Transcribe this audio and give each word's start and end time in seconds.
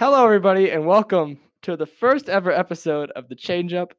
Hello, 0.00 0.24
everybody, 0.24 0.70
and 0.70 0.86
welcome 0.86 1.38
to 1.60 1.76
the 1.76 1.84
first 1.84 2.30
ever 2.30 2.50
episode 2.50 3.10
of 3.10 3.28
The 3.28 3.34
Change 3.34 3.74
Up. 3.74 3.92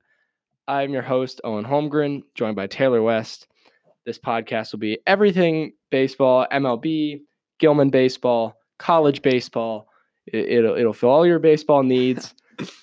I'm 0.68 0.94
your 0.94 1.04
host, 1.04 1.42
Owen 1.44 1.63
Holmgren, 1.63 2.24
joined 2.34 2.55
by 2.55 2.66
Taylor 2.66 3.04
West. 3.04 3.46
This 4.04 4.18
podcast 4.18 4.72
will 4.72 4.79
be 4.79 4.98
everything 5.06 5.74
baseball, 5.92 6.48
MLB, 6.52 7.22
Gilman 7.60 7.92
baseball, 7.92 8.56
college 8.79 9.22
baseball. 9.22 9.90
It, 10.26 10.64
will 10.64 10.75
it'll 10.75 10.93
fill 10.93 11.11
all 11.11 11.27
your 11.27 11.38
baseball 11.38 11.84
needs. 11.84 12.33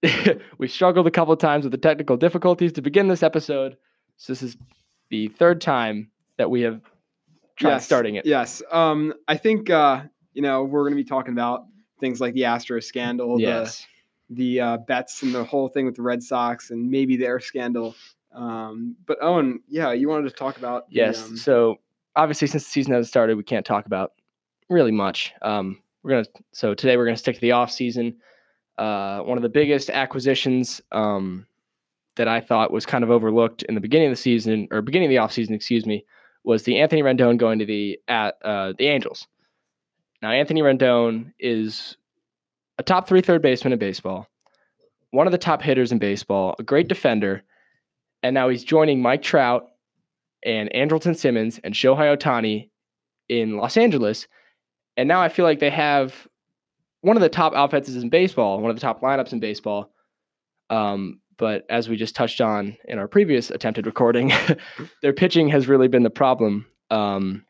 we 0.58 0.68
struggled 0.68 1.08
a 1.08 1.10
couple 1.10 1.32
of 1.32 1.40
times 1.40 1.64
with 1.64 1.72
the 1.72 1.78
technical 1.78 2.16
difficulties 2.16 2.74
to 2.74 2.80
begin 2.80 3.08
this 3.08 3.24
episode. 3.24 3.76
So 4.18 4.32
this 4.32 4.44
is 4.44 4.56
the 5.10 5.26
third 5.30 5.60
time 5.60 6.12
that 6.36 6.48
we 6.48 6.60
have 6.60 6.80
tried 7.56 7.70
yes, 7.70 7.84
starting 7.84 8.14
it. 8.14 8.24
Yes. 8.24 8.62
Um, 8.70 9.14
I 9.26 9.36
think 9.36 9.68
uh, 9.68 10.02
you 10.32 10.42
know 10.42 10.62
we're 10.62 10.82
going 10.82 10.96
to 10.96 11.02
be 11.02 11.08
talking 11.08 11.32
about 11.32 11.64
things 12.00 12.20
like 12.20 12.34
the 12.34 12.42
Astros 12.42 12.84
scandal, 12.84 13.40
Yes. 13.40 13.86
the 14.30 14.58
the 14.58 14.60
uh, 14.60 14.76
bets, 14.76 15.22
and 15.22 15.34
the 15.34 15.42
whole 15.42 15.68
thing 15.68 15.86
with 15.86 15.96
the 15.96 16.02
Red 16.02 16.22
Sox, 16.22 16.70
and 16.70 16.90
maybe 16.90 17.16
their 17.16 17.40
scandal. 17.40 17.94
Um, 18.32 18.94
but 19.06 19.16
Owen, 19.22 19.60
yeah, 19.68 19.92
you 19.92 20.08
wanted 20.08 20.28
to 20.28 20.34
talk 20.36 20.58
about 20.58 20.88
the, 20.90 20.96
Yes. 20.96 21.24
um, 21.24 21.36
So 21.36 21.78
obviously, 22.14 22.46
since 22.46 22.64
the 22.64 22.70
season 22.70 22.92
hasn't 22.92 23.08
started, 23.08 23.36
we 23.38 23.42
can't 23.42 23.64
talk 23.64 23.86
about 23.86 24.12
really 24.68 24.92
much. 24.92 25.32
Um, 25.40 25.80
we're 26.02 26.10
gonna 26.10 26.26
so 26.52 26.74
today 26.74 26.96
we're 26.96 27.06
gonna 27.06 27.16
stick 27.16 27.36
to 27.36 27.40
the 27.40 27.52
off 27.52 27.70
season. 27.70 28.16
Uh, 28.76 29.20
one 29.22 29.38
of 29.38 29.42
the 29.42 29.48
biggest 29.48 29.88
acquisitions 29.90 30.80
um, 30.92 31.46
that 32.16 32.28
I 32.28 32.40
thought 32.40 32.70
was 32.70 32.84
kind 32.86 33.02
of 33.02 33.10
overlooked 33.10 33.62
in 33.64 33.74
the 33.74 33.80
beginning 33.80 34.08
of 34.08 34.12
the 34.12 34.16
season 34.20 34.68
or 34.70 34.82
beginning 34.82 35.06
of 35.06 35.10
the 35.10 35.18
off 35.18 35.32
season, 35.32 35.54
excuse 35.54 35.86
me, 35.86 36.04
was 36.44 36.62
the 36.64 36.78
Anthony 36.78 37.02
Rendon 37.02 37.38
going 37.38 37.58
to 37.60 37.64
the 37.66 37.98
at 38.08 38.36
uh, 38.44 38.74
the 38.78 38.86
Angels. 38.88 39.26
Now 40.22 40.30
Anthony 40.30 40.62
Rendon 40.62 41.32
is 41.38 41.96
a 42.78 42.82
top 42.82 43.08
three 43.08 43.20
third 43.20 43.42
baseman 43.42 43.72
in 43.72 43.78
baseball, 43.78 44.26
one 45.10 45.26
of 45.26 45.32
the 45.32 45.38
top 45.38 45.62
hitters 45.62 45.92
in 45.92 45.98
baseball, 45.98 46.54
a 46.58 46.62
great 46.62 46.88
defender, 46.88 47.42
and 48.22 48.34
now 48.34 48.48
he's 48.48 48.64
joining 48.64 49.00
Mike 49.00 49.22
Trout 49.22 49.68
and 50.44 50.70
Andrelton 50.74 51.16
Simmons 51.16 51.60
and 51.62 51.74
Shohei 51.74 52.16
Ohtani 52.16 52.70
in 53.28 53.56
Los 53.56 53.76
Angeles. 53.76 54.26
And 54.96 55.08
now 55.08 55.20
I 55.20 55.28
feel 55.28 55.44
like 55.44 55.60
they 55.60 55.70
have 55.70 56.26
one 57.00 57.16
of 57.16 57.20
the 57.22 57.28
top 57.28 57.52
offenses 57.54 58.02
in 58.02 58.08
baseball, 58.08 58.60
one 58.60 58.70
of 58.70 58.76
the 58.76 58.80
top 58.80 59.00
lineups 59.00 59.32
in 59.32 59.40
baseball. 59.40 59.92
Um, 60.70 61.20
but 61.36 61.64
as 61.70 61.88
we 61.88 61.96
just 61.96 62.16
touched 62.16 62.40
on 62.40 62.76
in 62.86 62.98
our 62.98 63.06
previous 63.06 63.50
attempted 63.50 63.86
recording, 63.86 64.32
their 65.02 65.12
pitching 65.12 65.48
has 65.48 65.68
really 65.68 65.88
been 65.88 66.02
the 66.02 66.10
problem 66.10 66.66
um, 66.90 67.44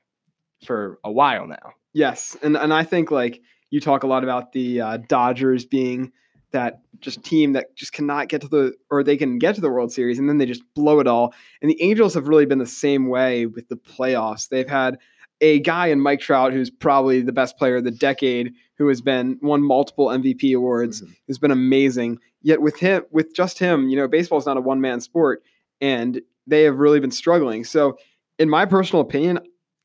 for 0.64 0.98
a 1.04 1.10
while 1.10 1.46
now. 1.46 1.72
Yes, 1.92 2.36
and 2.42 2.56
and 2.56 2.72
I 2.72 2.84
think 2.84 3.10
like 3.10 3.40
you 3.70 3.80
talk 3.80 4.02
a 4.02 4.06
lot 4.06 4.22
about 4.24 4.52
the 4.52 4.80
uh, 4.80 4.96
Dodgers 5.08 5.64
being 5.64 6.12
that 6.50 6.80
just 7.00 7.22
team 7.22 7.52
that 7.52 7.74
just 7.76 7.92
cannot 7.92 8.28
get 8.28 8.40
to 8.40 8.48
the 8.48 8.72
or 8.90 9.02
they 9.04 9.16
can 9.16 9.38
get 9.38 9.54
to 9.54 9.60
the 9.60 9.70
World 9.70 9.92
Series 9.92 10.18
and 10.18 10.28
then 10.28 10.38
they 10.38 10.46
just 10.46 10.62
blow 10.74 11.00
it 11.00 11.06
all. 11.06 11.34
And 11.60 11.70
the 11.70 11.80
Angels 11.82 12.14
have 12.14 12.28
really 12.28 12.46
been 12.46 12.58
the 12.58 12.66
same 12.66 13.08
way 13.08 13.46
with 13.46 13.68
the 13.68 13.76
playoffs. 13.76 14.48
They've 14.48 14.68
had 14.68 14.98
a 15.40 15.60
guy 15.60 15.86
in 15.88 16.00
Mike 16.00 16.20
Trout 16.20 16.52
who's 16.52 16.70
probably 16.70 17.20
the 17.20 17.32
best 17.32 17.58
player 17.58 17.76
of 17.76 17.84
the 17.84 17.90
decade 17.92 18.52
who 18.76 18.88
has 18.88 19.00
been 19.00 19.38
won 19.42 19.62
multiple 19.62 20.06
MVP 20.10 20.52
awards, 20.54 21.02
Mhm. 21.02 21.14
has 21.28 21.38
been 21.38 21.50
amazing. 21.50 22.18
Yet 22.42 22.60
with 22.62 22.76
him 22.78 23.02
with 23.10 23.34
just 23.34 23.58
him, 23.58 23.88
you 23.88 23.96
know, 23.96 24.08
baseball 24.08 24.38
is 24.38 24.46
not 24.46 24.56
a 24.56 24.60
one 24.60 24.80
man 24.80 25.00
sport 25.00 25.42
and 25.80 26.20
they 26.46 26.62
have 26.62 26.78
really 26.78 26.98
been 27.00 27.10
struggling. 27.10 27.64
So 27.64 27.98
in 28.38 28.48
my 28.48 28.64
personal 28.64 29.02
opinion, 29.02 29.40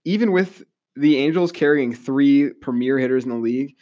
even 0.06 0.32
with 0.32 0.64
the 0.96 1.18
Angels 1.18 1.52
carrying 1.52 1.94
three 1.94 2.52
premier 2.62 2.98
hitters 3.00 3.24
in 3.24 3.30
the 3.30 3.38
league, 3.38 3.76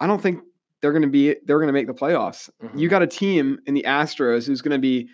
I 0.00 0.06
don't 0.06 0.20
think 0.22 0.40
they're 0.80 0.92
going 0.92 1.02
to 1.02 1.08
be 1.08 1.34
they're 1.44 1.58
going 1.58 1.66
to 1.68 1.72
make 1.72 1.86
the 1.86 1.94
playoffs. 1.94 2.48
Mhm. 2.62 2.78
You 2.78 2.88
got 2.88 3.02
a 3.02 3.06
team 3.06 3.58
in 3.66 3.74
the 3.74 3.84
Astros 3.86 4.46
who's 4.46 4.62
going 4.62 4.72
to 4.76 4.78
be 4.80 5.08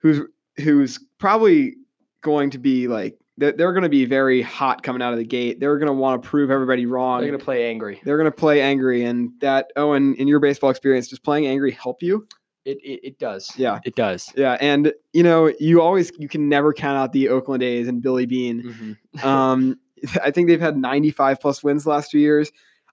who's 0.00 0.20
who's 0.58 0.98
probably 1.18 1.74
going 2.22 2.50
to 2.50 2.58
be 2.58 2.86
like 2.86 3.18
they're, 3.38 3.52
they're 3.52 3.72
going 3.72 3.82
to 3.84 3.88
be 3.88 4.04
very 4.04 4.42
hot 4.42 4.82
coming 4.82 5.00
out 5.00 5.12
of 5.12 5.18
the 5.18 5.24
gate. 5.24 5.58
They're 5.60 5.78
going 5.78 5.86
to 5.88 5.92
want 5.94 6.22
to 6.22 6.28
prove 6.28 6.50
everybody 6.50 6.84
wrong. 6.86 7.20
They're 7.20 7.30
going 7.30 7.38
to 7.38 7.44
play 7.44 7.68
angry. 7.68 8.00
They're 8.04 8.18
going 8.18 8.30
to 8.30 8.36
play 8.36 8.60
angry, 8.60 9.04
and 9.04 9.30
that 9.40 9.70
Owen, 9.76 10.14
in 10.16 10.28
your 10.28 10.40
baseball 10.40 10.68
experience, 10.70 11.08
does 11.08 11.18
playing 11.18 11.46
angry 11.46 11.70
help 11.70 12.02
you? 12.02 12.26
It, 12.66 12.76
it, 12.84 13.00
it 13.02 13.18
does. 13.18 13.50
Yeah. 13.56 13.78
It 13.84 13.94
does. 13.96 14.30
Yeah, 14.36 14.58
and 14.60 14.92
you 15.14 15.22
know 15.22 15.50
you 15.58 15.80
always 15.80 16.12
you 16.18 16.28
can 16.28 16.48
never 16.50 16.74
count 16.74 16.98
out 16.98 17.12
the 17.12 17.30
Oakland 17.30 17.62
A's 17.62 17.88
and 17.88 18.02
Billy 18.02 18.26
Beane. 18.26 18.96
Mhm. 19.16 19.24
Um, 19.24 19.76
I 20.22 20.30
think 20.30 20.48
they've 20.48 20.60
had 20.60 20.76
95 20.76 21.40
plus 21.40 21.62
wins 21.62 21.84
the 21.84 21.90
last 21.90 22.10
two 22.10 22.18
years. 22.18 22.50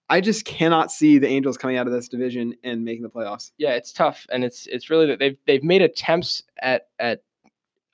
I 0.09 0.22
just 0.22 0.45
cannot 0.45 0.91
see 0.91 1.18
the 1.18 1.28
Angels 1.28 1.57
coming 1.57 1.78
out 1.78 1.85
of 1.85 1.94
this 1.94 2.07
division 2.07 2.56
and 2.63 2.85
making 2.85 3.03
the 3.03 3.09
playoffs. 3.09 3.51
yeah, 3.57 3.72
it's 3.72 3.91
tough, 3.91 4.25
and 4.31 4.44
it's 4.44 4.66
it's 4.68 4.90
really 4.90 5.06
that 5.07 5.19
they've 5.19 5.38
they've 5.45 5.63
made 5.63 5.81
attempts 5.81 6.44
at 6.62 6.88
at 7.00 7.23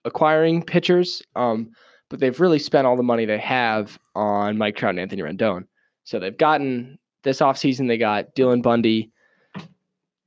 acquiring 0.05 0.61
pitchers, 0.61 1.23
um, 1.35 1.71
but 2.09 2.19
they've 2.19 2.39
really 2.39 2.59
spent 2.59 2.85
all 2.85 2.95
the 2.95 3.03
money 3.03 3.25
they 3.25 3.39
have 3.39 3.97
on 4.15 4.57
Mike 4.57 4.75
Trout 4.75 4.91
and 4.91 4.99
Anthony 4.99 5.23
Rendon. 5.23 5.65
So 6.03 6.19
they've 6.19 6.37
gotten 6.37 6.99
this 7.23 7.39
offseason, 7.39 7.87
they 7.87 7.97
got 7.97 8.35
Dylan 8.35 8.61
Bundy. 8.61 9.09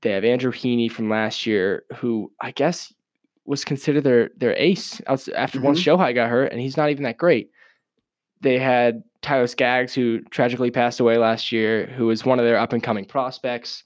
They 0.03 0.11
have 0.11 0.25
Andrew 0.25 0.53
Heaney 0.53 0.91
from 0.91 1.09
last 1.09 1.47
year, 1.47 1.85
who 1.97 2.31
I 2.41 2.51
guess 2.51 2.93
was 3.45 3.65
considered 3.65 4.05
their 4.05 4.31
their 4.37 4.55
ace 4.57 5.01
after 5.07 5.61
once 5.61 5.81
Shohei 5.81 6.15
got 6.15 6.31
hurt, 6.31 6.53
and 6.53 6.61
he's 6.61 6.77
not 6.77 6.91
even 6.91 7.05
that 7.05 7.17
great. 7.17 7.51
They 8.43 8.59
had 8.59 9.03
Tyler 9.23 9.47
Skaggs, 9.47 9.95
who 9.95 10.21
tragically 10.31 10.71
passed 10.71 11.01
away 11.01 11.19
last 11.19 11.53
year, 11.53 11.87
who 11.87 12.07
was 12.07 12.25
one 12.25 12.39
of 12.39 12.45
their 12.45 12.59
up 12.59 12.73
and 12.73 12.83
coming 12.83 13.05
prospects 13.05 13.85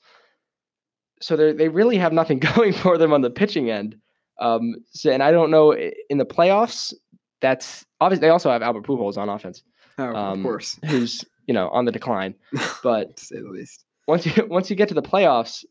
so 1.20 1.36
they 1.36 1.52
they 1.52 1.68
really 1.68 1.98
have 1.98 2.12
nothing 2.12 2.38
going 2.56 2.72
for 2.72 2.98
them 2.98 3.12
on 3.12 3.20
the 3.20 3.30
pitching 3.30 3.70
end. 3.70 3.96
Um, 4.40 4.76
so, 4.92 5.10
and 5.10 5.22
I 5.22 5.30
don't 5.30 5.50
know 5.50 5.74
in 5.74 6.18
the 6.18 6.24
playoffs. 6.24 6.94
That's 7.40 7.84
obviously 8.00 8.26
they 8.26 8.30
also 8.30 8.50
have 8.50 8.62
Albert 8.62 8.84
Pujols 8.86 9.16
on 9.16 9.28
offense, 9.28 9.62
Oh, 9.98 10.14
Um, 10.14 10.38
of 10.38 10.42
course, 10.42 10.78
who's 10.86 11.24
you 11.46 11.54
know 11.54 11.68
on 11.70 11.84
the 11.84 11.92
decline. 11.92 12.34
But 12.82 13.16
to 13.16 13.24
say 13.24 13.36
the 13.40 13.48
least. 13.48 13.84
once 14.08 14.26
you 14.26 14.46
once 14.46 14.70
you 14.70 14.76
get 14.76 14.88
to 14.88 14.94
the 14.94 15.02
playoffs, 15.02 15.64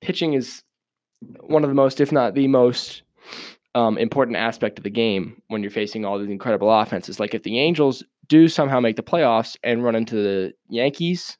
pitching 0.00 0.34
is 0.34 0.62
one 1.40 1.64
of 1.64 1.70
the 1.70 1.74
most, 1.74 2.00
if 2.00 2.12
not 2.12 2.34
the 2.34 2.46
most, 2.48 3.02
um, 3.74 3.98
important 3.98 4.36
aspect 4.36 4.78
of 4.78 4.84
the 4.84 4.90
game 4.90 5.40
when 5.48 5.62
you're 5.62 5.70
facing 5.70 6.04
all 6.04 6.18
these 6.18 6.30
incredible 6.30 6.72
offenses. 6.72 7.20
Like 7.20 7.34
if 7.34 7.42
the 7.42 7.58
Angels 7.58 8.02
do 8.28 8.48
somehow 8.48 8.80
make 8.80 8.96
the 8.96 9.02
playoffs 9.02 9.56
and 9.62 9.84
run 9.84 9.94
into 9.94 10.16
the 10.16 10.52
Yankees, 10.68 11.38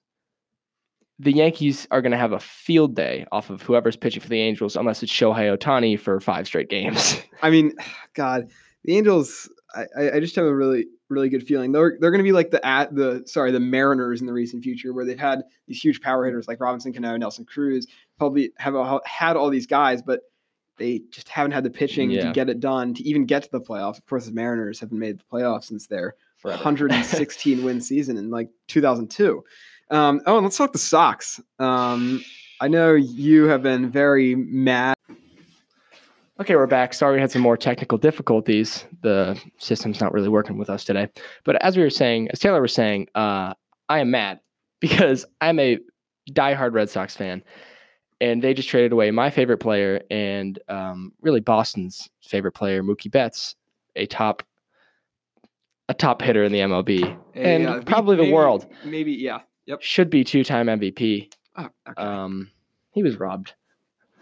the 1.19 1.33
Yankees 1.33 1.87
are 1.91 2.01
going 2.01 2.13
to 2.13 2.19
have 2.19 2.33
a 2.33 2.39
field 2.39 2.95
day 2.95 3.27
off 3.33 3.51
of 3.51 3.63
whoever's 3.63 3.97
pitching 3.97 4.23
for 4.23 4.29
the 4.29 4.41
Angels, 4.41 4.77
unless 4.77 5.03
it's 5.03 5.13
Shohei 5.13 5.57
Ohtani 5.57 5.99
for 5.99 6.21
five 6.21 6.47
straight 6.47 6.69
games. 6.69 7.21
I 7.43 7.51
mean, 7.51 7.73
God, 8.15 8.49
the 8.85 8.97
Angels. 8.97 9.51
I, 9.75 10.13
I 10.13 10.21
just 10.21 10.35
have 10.37 10.47
a 10.47 10.55
really 10.55 10.87
really 11.11 11.29
good 11.29 11.47
feeling. 11.47 11.73
They're 11.73 11.97
they're 12.01 12.11
going 12.11 12.21
to 12.21 12.29
be 12.29 12.33
like 12.33 12.51
the 12.51 12.65
at 12.65 12.95
the 12.95 13.23
sorry 13.27 13.53
the 13.53 13.61
Mariners 13.61 14.21
in 14.21 14.27
the 14.27 14.33
recent 14.33 14.63
future, 14.63 14.93
where 14.93 15.05
they've 15.05 15.19
had 15.19 15.43
these 15.67 15.83
huge 15.83 16.01
power 16.01 16.25
hitters 16.25 16.49
like 16.49 16.61
Robinson 16.61 16.93
Cano, 16.93 17.17
Nelson 17.17 17.45
Cruz, 17.45 17.87
probably 18.19 18.53
have 18.59 18.75
a, 18.75 19.01
had 19.05 19.37
all 19.37 19.51
these 19.51 19.67
guys, 19.67 20.03
but 20.03 20.21
they 20.79 21.03
just 21.11 21.29
haven't 21.29 21.53
had 21.53 21.65
the 21.65 21.71
pitching 21.71 22.11
Yeah. 22.11 22.27
to 22.27 22.33
get 22.33 22.49
it 22.49 22.61
done 22.61 22.95
to 22.95 23.03
even 23.03 23.27
get 23.27 23.43
to 23.45 23.51
the 23.51 23.61
playoffs. 23.61 23.99
Of 23.99 24.07
course, 24.07 24.27
the 24.27 24.33
Mariners 24.33 24.81
haven't 24.81 24.99
made 24.99 25.19
the 25.19 25.25
playoffs 25.31 25.65
since 25.65 25.87
their 25.87 26.15
Forever. 26.39 26.57
116 26.59 27.65
win 27.65 27.81
season 27.83 28.17
in 28.17 28.31
like 28.31 28.49
2002. 28.69 29.45
Um, 29.91 30.21
oh, 30.27 30.37
and 30.37 30.45
let's 30.45 30.57
talk 30.57 30.73
the 30.73 30.79
Sox. 30.79 31.41
Um, 31.59 32.23
I 32.61 32.69
know 32.69 32.95
you 32.95 33.45
have 33.45 33.63
been 33.63 33.91
very 33.91 34.35
mad. 34.35 34.95
Okay, 36.41 36.55
we're 36.55 36.67
back. 36.69 36.95
Sorry 36.95 37.15
we 37.17 37.21
had 37.21 37.33
some 37.33 37.43
more 37.43 37.57
technical 37.57 37.99
difficulties. 37.99 38.85
The 39.03 39.41
system's 39.59 40.01
not 40.01 40.13
really 40.13 40.29
working 40.29 40.57
with 40.57 40.71
us 40.71 40.85
today. 40.85 41.09
But 41.45 41.61
as 41.65 41.77
we 41.77 41.83
were 41.83 41.91
saying, 41.91 42.29
as 42.31 42.39
Taylor 42.39 42.63
was 42.63 42.73
saying, 42.73 43.09
uh, 43.17 43.55
I 43.89 43.99
am 43.99 44.11
mad 44.13 44.39
because 44.81 45.25
I'm 45.41 45.59
a 45.59 45.79
diehard 46.31 46.75
Red 46.75 46.91
Sox 46.91 47.17
fan. 47.17 47.43
And 48.21 48.43
they 48.43 48.53
just 48.53 48.69
traded 48.69 48.93
away 48.93 49.11
my 49.13 49.31
favorite 49.31 49.59
player 49.59 50.03
and 50.11 50.59
um, 50.69 51.13
really 51.21 51.41
Boston's 51.41 52.09
favorite 52.21 52.53
player, 52.53 52.83
Mookie 52.83 53.11
Betts, 53.11 53.55
a 53.95 54.07
top 54.07 54.43
a 55.89 55.95
top 55.95 56.21
hitter 56.21 56.45
in 56.45 56.53
the 56.53 56.59
MLB. 56.59 57.17
And 57.35 57.67
uh, 57.67 57.81
probably 57.83 58.17
the 58.17 58.31
world. 58.31 58.67
Maybe, 58.85 59.13
yeah. 59.13 59.41
Yep. 59.67 59.83
Should 59.83 60.11
be 60.11 60.25
two-time 60.25 60.67
MVP. 60.67 61.33
Oh, 61.57 61.69
okay. 61.89 62.03
Um, 62.03 62.51
he 62.93 63.03
was 63.03 63.19
robbed 63.19 63.55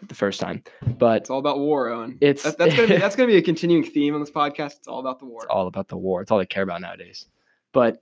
the 0.09 0.15
first 0.15 0.41
time, 0.41 0.63
but 0.99 1.23
it's 1.23 1.31
all 1.31 1.39
about 1.39 1.59
war, 1.59 1.89
Owen. 1.89 2.19
it's 2.21 2.43
That's, 2.43 2.57
that's 2.57 2.77
gonna 2.77 2.89
be 2.89 2.97
that's 2.99 3.17
gonna 3.17 3.29
be 3.29 3.37
a 3.37 3.43
continuing 3.43 3.85
theme 3.85 4.15
on 4.15 4.21
this 4.21 4.31
podcast. 4.31 4.77
It's 4.79 4.89
all 4.89 5.01
about 5.01 5.19
the 5.19 5.25
war. 5.25 5.43
It's 5.43 5.51
all 5.51 5.67
about 5.67 5.89
the 5.89 5.97
war. 5.97 6.21
It's 6.23 6.31
all 6.31 6.39
they 6.39 6.47
care 6.47 6.63
about 6.63 6.81
nowadays. 6.81 7.27
But 7.73 7.99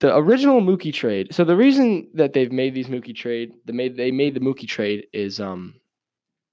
the 0.00 0.16
original 0.16 0.60
Mookie 0.60 0.92
trade. 0.92 1.34
So 1.34 1.44
the 1.44 1.56
reason 1.56 2.08
that 2.14 2.32
they've 2.32 2.52
made 2.52 2.74
these 2.74 2.88
Mookie 2.88 3.14
trade, 3.14 3.52
the 3.64 3.72
made 3.72 3.96
they 3.96 4.10
made 4.10 4.34
the 4.34 4.40
Mookie 4.40 4.68
trade 4.68 5.06
is 5.12 5.40
um 5.40 5.74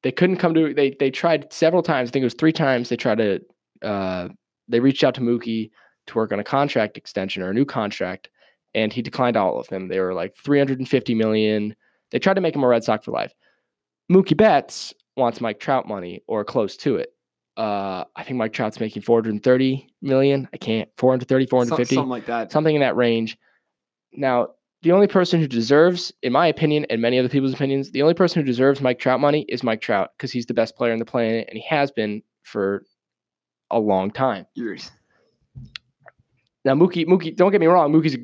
they 0.04 0.12
couldn't 0.12 0.38
come 0.38 0.54
to 0.54 0.74
they 0.74 0.96
they 1.00 1.12
tried 1.12 1.52
several 1.52 1.84
times. 1.84 2.10
I 2.10 2.12
think 2.12 2.24
it 2.24 2.26
was 2.26 2.34
three 2.34 2.54
times 2.54 2.90
they 2.90 2.98
tried 2.98 3.18
to 3.18 3.42
uh 3.82 4.30
they 4.68 4.80
reached 4.80 5.04
out 5.04 5.16
to 5.16 5.22
Mookie 5.22 5.72
to 6.08 6.16
work 6.16 6.32
on 6.32 6.40
a 6.40 6.44
contract 6.44 6.98
extension 6.98 7.44
or 7.44 7.50
a 7.50 7.54
new 7.54 7.66
contract 7.66 8.30
and 8.74 8.94
he 8.94 9.02
declined 9.02 9.38
all 9.38 9.60
of 9.60 9.68
them. 9.68 9.88
They 9.88 10.00
were 10.00 10.14
like 10.14 10.36
350 10.36 11.16
million. 11.16 11.76
They 12.12 12.20
tried 12.20 12.36
to 12.36 12.42
make 12.42 12.56
him 12.56 12.64
a 12.64 12.68
Red 12.68 12.84
Sox 12.84 13.06
for 13.06 13.12
life. 13.12 13.34
Mookie 14.12 14.38
Betts 14.38 14.94
wants 15.18 15.42
Mike 15.42 15.60
Trout 15.60 15.88
money 15.88 16.24
or 16.28 16.44
close 16.44 16.78
to 16.78 16.96
it. 16.96 17.14
Uh, 17.58 18.06
I 18.16 18.24
think 18.24 18.38
Mike 18.38 18.54
Trout's 18.54 18.80
making 18.80 19.02
430 19.02 19.88
million. 20.02 20.48
I 20.54 20.58
can't 20.58 20.90
430, 20.98 21.46
Some- 21.46 21.50
450 21.50 21.96
something 21.96 22.10
like 22.10 22.26
that. 22.28 22.52
something 22.52 22.76
in 22.76 22.82
that 22.82 22.96
range. 22.96 23.38
Now, 24.14 24.50
the 24.84 24.92
only 24.94 25.08
person 25.08 25.40
who 25.40 25.48
deserves, 25.48 26.12
in 26.24 26.32
my 26.34 26.48
opinion, 26.48 26.86
and 26.90 27.02
many 27.02 27.20
other 27.20 27.30
people's 27.30 27.54
opinions, 27.54 27.92
the 27.92 28.02
only 28.02 28.14
person 28.16 28.42
who 28.42 28.46
deserves 28.46 28.82
Mike 28.82 29.00
Trout 29.00 29.20
money 29.20 29.46
is 29.48 29.64
Mike 29.64 29.82
Trout 29.82 30.10
because 30.18 30.32
he's 30.32 30.46
the 30.48 30.54
best 30.54 30.76
player 30.76 30.92
on 30.94 31.00
the 31.00 31.06
planet 31.06 31.46
and 31.50 31.58
he 31.58 31.64
has 31.70 31.92
been 31.92 32.24
for 32.44 32.84
a 33.70 33.80
long 33.80 34.10
time. 34.12 34.48
Years. 34.56 34.90
Now, 36.66 36.74
Mookie, 36.74 37.06
Mookie, 37.06 37.36
don't 37.36 37.52
get 37.52 37.60
me 37.62 37.68
wrong, 37.68 37.92
Mookie's 37.92 38.18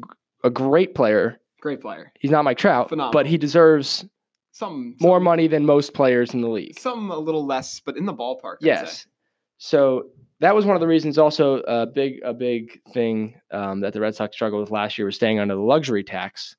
a 0.44 0.50
great 0.50 0.96
player. 0.96 1.40
Great 1.62 1.82
player. 1.82 2.12
He's 2.20 2.32
not 2.32 2.44
Mike 2.44 2.58
Trout, 2.58 2.90
Phenomenal. 2.90 3.12
but 3.12 3.26
he 3.26 3.38
deserves 3.38 4.06
Some 4.52 4.96
more 5.00 5.20
money 5.20 5.48
than 5.48 5.66
most 5.66 5.94
players 5.94 6.34
in 6.34 6.42
the 6.42 6.48
league. 6.50 6.80
Some 6.80 7.12
a 7.12 7.18
little 7.18 7.46
less, 7.46 7.80
but 7.80 7.98
in 7.98 8.06
the 8.06 8.14
ballpark. 8.14 8.58
Yes. 8.62 9.06
So 9.58 10.10
that 10.40 10.54
was 10.56 10.66
one 10.66 10.76
of 10.76 10.82
the 10.82 10.88
reasons. 10.88 11.18
Also, 11.18 11.62
a 11.68 11.86
big 11.86 12.20
a 12.24 12.34
big 12.34 12.80
thing 12.94 13.40
um, 13.52 13.82
that 13.82 13.94
the 13.94 14.00
Red 14.02 14.16
Sox 14.16 14.36
struggled 14.36 14.62
with 14.62 14.72
last 14.72 14.98
year 14.98 15.06
was 15.06 15.16
staying 15.16 15.40
under 15.40 15.56
the 15.56 15.62
luxury 15.62 16.04
tax. 16.04 16.56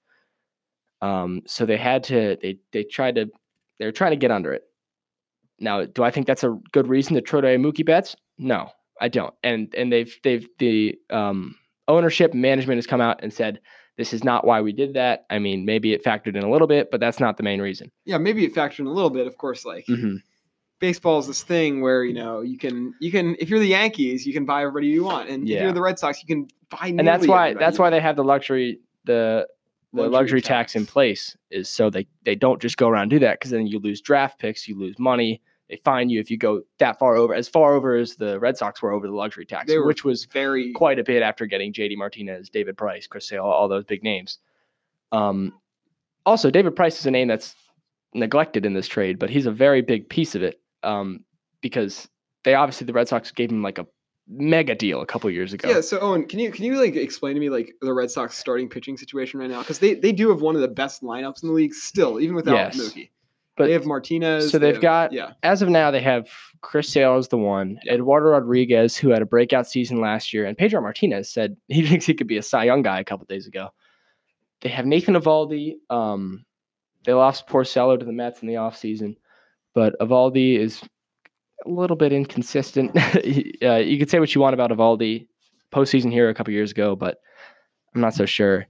Um, 1.00 1.42
so 1.46 1.64
they 1.64 1.76
had 1.76 2.02
to 2.04 2.36
they 2.42 2.58
they 2.72 2.82
tried 2.82 3.14
to 3.16 3.30
they 3.78 3.84
were 3.84 3.92
trying 3.92 4.10
to 4.10 4.16
get 4.16 4.30
under 4.32 4.52
it. 4.52 4.64
Now, 5.60 5.84
do 5.84 6.02
I 6.02 6.10
think 6.10 6.26
that's 6.26 6.44
a 6.44 6.58
good 6.72 6.88
reason 6.88 7.14
to 7.14 7.20
trade 7.20 7.44
away 7.44 7.56
Mookie 7.56 7.86
Betts? 7.86 8.16
No, 8.36 8.70
I 9.00 9.08
don't. 9.08 9.34
And 9.42 9.72
and 9.76 9.92
they've 9.92 10.14
they've 10.24 10.48
the 10.58 10.98
um, 11.10 11.54
ownership 11.86 12.34
management 12.34 12.78
has 12.78 12.86
come 12.86 13.00
out 13.00 13.20
and 13.22 13.32
said 13.32 13.60
this 13.96 14.12
is 14.12 14.22
not 14.22 14.44
why 14.46 14.60
we 14.60 14.72
did 14.72 14.94
that. 14.94 15.24
I 15.30 15.38
mean, 15.40 15.64
maybe 15.64 15.92
it 15.92 16.04
factored 16.04 16.36
in 16.36 16.44
a 16.44 16.50
little 16.50 16.68
bit, 16.68 16.90
but 16.90 17.00
that's 17.00 17.18
not 17.18 17.36
the 17.36 17.42
main 17.42 17.60
reason. 17.60 17.90
Yeah, 18.04 18.18
maybe 18.18 18.44
it 18.44 18.54
factored 18.54 18.80
in 18.80 18.86
a 18.86 18.92
little 18.92 19.10
bit. 19.10 19.26
Of 19.26 19.36
course, 19.38 19.64
like 19.64 19.86
Mhm. 19.86 20.18
Baseball 20.78 21.18
is 21.18 21.26
this 21.26 21.42
thing 21.42 21.80
where 21.80 22.04
you 22.04 22.14
know 22.14 22.40
you 22.40 22.58
can 22.58 22.94
you 23.00 23.10
can 23.10 23.36
if 23.38 23.48
you're 23.48 23.58
the 23.58 23.66
Yankees 23.66 24.26
you 24.26 24.32
can 24.32 24.44
buy 24.44 24.62
everybody 24.62 24.88
you 24.88 25.04
want, 25.04 25.28
and 25.28 25.48
if 25.48 25.60
you're 25.60 25.72
the 25.72 25.80
Red 25.80 25.98
Sox 25.98 26.22
you 26.22 26.26
can 26.26 26.48
buy. 26.70 26.88
and 26.88 27.06
that's 27.06 27.26
why 27.26 27.54
that's 27.54 27.78
why 27.78 27.90
they 27.90 28.00
have 28.00 28.16
the 28.16 28.24
luxury 28.24 28.80
the 29.04 29.46
the 29.92 30.02
Luxury 30.02 30.12
luxury, 30.12 30.42
tax. 30.42 30.76
in 30.76 30.84
place 30.84 31.36
is 31.50 31.68
so 31.68 31.88
they 31.88 32.06
they 32.24 32.34
don't 32.34 32.60
just 32.60 32.76
go 32.76 32.88
around 32.88 33.02
and 33.02 33.10
do 33.10 33.18
that 33.20 33.38
because 33.38 33.50
then 33.50 33.66
you 33.66 33.78
lose 33.78 34.00
draft 34.00 34.38
picks, 34.38 34.68
you 34.68 34.78
lose 34.78 34.98
money. 34.98 35.40
They 35.70 35.76
fine 35.76 36.08
you 36.08 36.20
if 36.20 36.30
you 36.30 36.36
go 36.36 36.62
that 36.78 36.98
far 36.98 37.16
over, 37.16 37.34
as 37.34 37.48
far 37.48 37.74
over 37.74 37.96
as 37.96 38.16
the 38.16 38.38
Red 38.38 38.56
Sox 38.56 38.80
were 38.80 38.92
over 38.92 39.06
the 39.06 39.14
luxury 39.14 39.44
tax, 39.44 39.72
which 39.84 40.04
was 40.04 40.24
very 40.26 40.72
quite 40.72 40.98
a 40.98 41.04
bit 41.04 41.22
after 41.22 41.46
getting 41.46 41.72
JD 41.72 41.96
Martinez, 41.96 42.48
David 42.48 42.76
Price, 42.76 43.06
Chris 43.06 43.28
Sale, 43.28 43.44
all 43.44 43.68
those 43.68 43.84
big 43.84 44.02
names. 44.02 44.38
Um, 45.12 45.54
also, 46.24 46.50
David 46.50 46.74
Price 46.76 46.98
is 47.00 47.06
a 47.06 47.10
name 47.10 47.28
that's 47.28 47.54
neglected 48.14 48.64
in 48.64 48.72
this 48.72 48.88
trade, 48.88 49.18
but 49.18 49.30
he's 49.30 49.46
a 49.46 49.50
very 49.50 49.82
big 49.82 50.08
piece 50.08 50.34
of 50.34 50.42
it 50.42 50.60
um, 50.82 51.24
because 51.60 52.08
they 52.44 52.54
obviously 52.54 52.86
the 52.86 52.92
Red 52.92 53.08
Sox 53.08 53.30
gave 53.30 53.50
him 53.50 53.62
like 53.62 53.78
a 53.78 53.86
mega 54.30 54.74
deal 54.74 55.00
a 55.00 55.06
couple 55.06 55.30
years 55.30 55.52
ago. 55.52 55.68
Yeah, 55.70 55.80
so 55.80 55.98
Owen, 56.00 56.26
can 56.26 56.38
you 56.38 56.50
can 56.52 56.64
you 56.64 56.78
like 56.80 56.96
explain 56.96 57.34
to 57.34 57.40
me 57.40 57.50
like 57.50 57.72
the 57.80 57.92
Red 57.92 58.10
Sox 58.10 58.36
starting 58.36 58.68
pitching 58.68 58.96
situation 58.96 59.40
right 59.40 59.50
now? 59.50 59.60
Because 59.60 59.78
they, 59.78 59.94
they 59.94 60.12
do 60.12 60.28
have 60.30 60.40
one 60.42 60.54
of 60.54 60.60
the 60.60 60.68
best 60.68 61.02
lineups 61.02 61.42
in 61.42 61.48
the 61.48 61.54
league 61.54 61.74
still, 61.74 62.20
even 62.20 62.36
without 62.36 62.54
Yes. 62.54 62.76
Mookie. 62.78 63.10
But 63.56 63.66
they 63.66 63.72
have 63.72 63.86
Martinez. 63.86 64.52
so 64.52 64.58
they 64.58 64.70
they've 64.70 64.80
got- 64.80 65.12
yeah. 65.12 65.32
as 65.42 65.62
of 65.62 65.68
now, 65.68 65.90
they 65.90 66.00
have 66.00 66.28
Chris 66.60 66.88
Sale 66.88 67.16
as 67.16 67.26
the 67.26 67.38
one, 67.38 67.80
Eduardo 67.90 68.26
Rodriguez, 68.28 68.96
who 68.96 69.08
had 69.08 69.20
a 69.20 69.26
breakout 69.26 69.66
season 69.66 70.00
last 70.00 70.32
year, 70.32 70.44
and 70.46 70.56
Pedro 70.56 70.80
Martinez 70.80 71.28
said 71.28 71.56
he 71.68 71.84
thinks 71.84 72.06
he 72.06 72.14
could 72.14 72.28
be 72.28 72.36
a 72.36 72.42
Cy 72.42 72.64
Young 72.64 72.82
guy 72.82 73.00
a 73.00 73.04
couple 73.04 73.26
days 73.26 73.48
ago. 73.48 73.70
They 74.60 74.68
have 74.68 74.86
Nathan 74.86 75.14
Eovaldi. 75.14 75.74
Um, 75.90 76.44
they 77.04 77.12
lost 77.14 77.48
Porcello 77.48 77.98
to 77.98 78.04
the 78.04 78.12
Mets 78.12 78.42
in 78.42 78.48
the 78.48 78.54
offseason, 78.54 79.16
but 79.78 79.96
Eovaldi 80.00 80.58
is 80.58 80.82
a 81.64 81.70
little 81.70 81.94
bit 81.94 82.12
inconsistent. 82.12 82.90
Uh, 83.62 83.76
you 83.76 83.96
could 83.98 84.10
say 84.10 84.18
what 84.18 84.34
you 84.34 84.40
want 84.40 84.54
about 84.54 84.70
Eovaldi 84.70 85.28
postseason 85.72 86.10
here 86.10 86.28
a 86.28 86.34
couple 86.34 86.52
years 86.52 86.72
ago, 86.72 86.96
but 86.96 87.20
I'm 87.94 88.00
not 88.00 88.14
so 88.14 88.26
sure. 88.26 88.66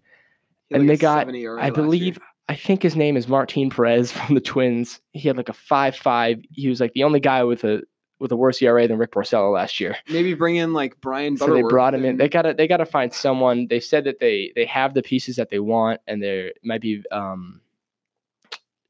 Had, 0.71 0.81
and 0.83 0.91
they 0.91 0.99
got- 0.99 1.29
I 1.29 1.33
last 1.33 1.65
year. 1.65 1.73
believe 1.73 2.19
I 2.51 2.55
think 2.55 2.83
his 2.83 2.95
name 2.95 3.17
is 3.17 3.27
Martin 3.27 3.71
Perez 3.71 4.13
from 4.19 4.35
the 4.35 4.41
Twins. 4.43 5.01
He 5.13 5.29
had 5.29 5.39
like 5.39 5.49
a 5.49 5.55
five 5.55 5.97
five. 5.97 6.43
He 6.51 6.69
was 6.69 6.79
like 6.79 6.93
the 6.93 7.05
only 7.05 7.21
guy 7.21 7.43
with 7.43 7.65
a 7.65 7.83
with 8.19 8.33
a 8.33 8.37
worse 8.37 8.61
ERA 8.61 8.87
than 8.87 8.99
Rick 8.99 9.13
Porcello 9.13 9.53
last 9.53 9.81
year. 9.81 9.97
maybe 10.11 10.35
bring 10.35 10.57
in 10.57 10.75
like 10.75 11.01
Brian 11.01 11.39
So 11.39 11.55
they 11.55 11.63
brought 11.63 11.95
him 11.95 12.05
in. 12.05 12.19
They 12.19 12.29
gotta 12.29 12.53
they 12.53 12.67
gotta 12.67 12.87
find 12.87 13.15
someone. 13.15 13.67
They 13.69 13.81
said 13.81 14.05
that 14.05 14.21
they 14.21 14.53
they 14.55 14.67
have 14.67 14.93
the 14.93 15.03
pieces 15.03 15.37
that 15.37 15.49
they 15.49 15.61
want, 15.61 16.01
and 16.07 16.23
there 16.23 16.53
might 16.63 16.83
be 16.83 17.03
um 17.13 17.63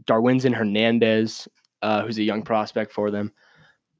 Darwinzon 0.04 0.54
Hernandez, 0.54 1.46
uh, 1.82 2.02
who's 2.02 2.18
a 2.18 2.22
young 2.22 2.42
prospect 2.42 2.92
for 2.92 3.10
them. 3.10 3.32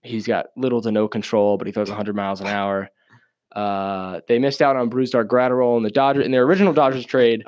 He's 0.03 0.27
got 0.27 0.47
little 0.57 0.81
to 0.83 0.93
no 0.93 1.09
control, 1.09 1.59
but 1.59 1.67
he 1.67 1.73
throws 1.73 1.89
100 1.89 2.15
miles 2.15 2.41
an 2.41 2.47
hour. 2.47 2.91
Uh, 3.55 4.21
they 4.29 4.39
missed 4.39 4.63
out 4.63 4.77
on 4.77 4.91
Brusdar 4.91 5.25
Graterol 5.25 5.77
in 5.77 5.83
the 5.83 5.91
Dodgers 5.91 6.25
in 6.25 6.31
their 6.33 6.43
original 6.45 6.73
Dodgers 6.73 7.05
trade. 7.05 7.45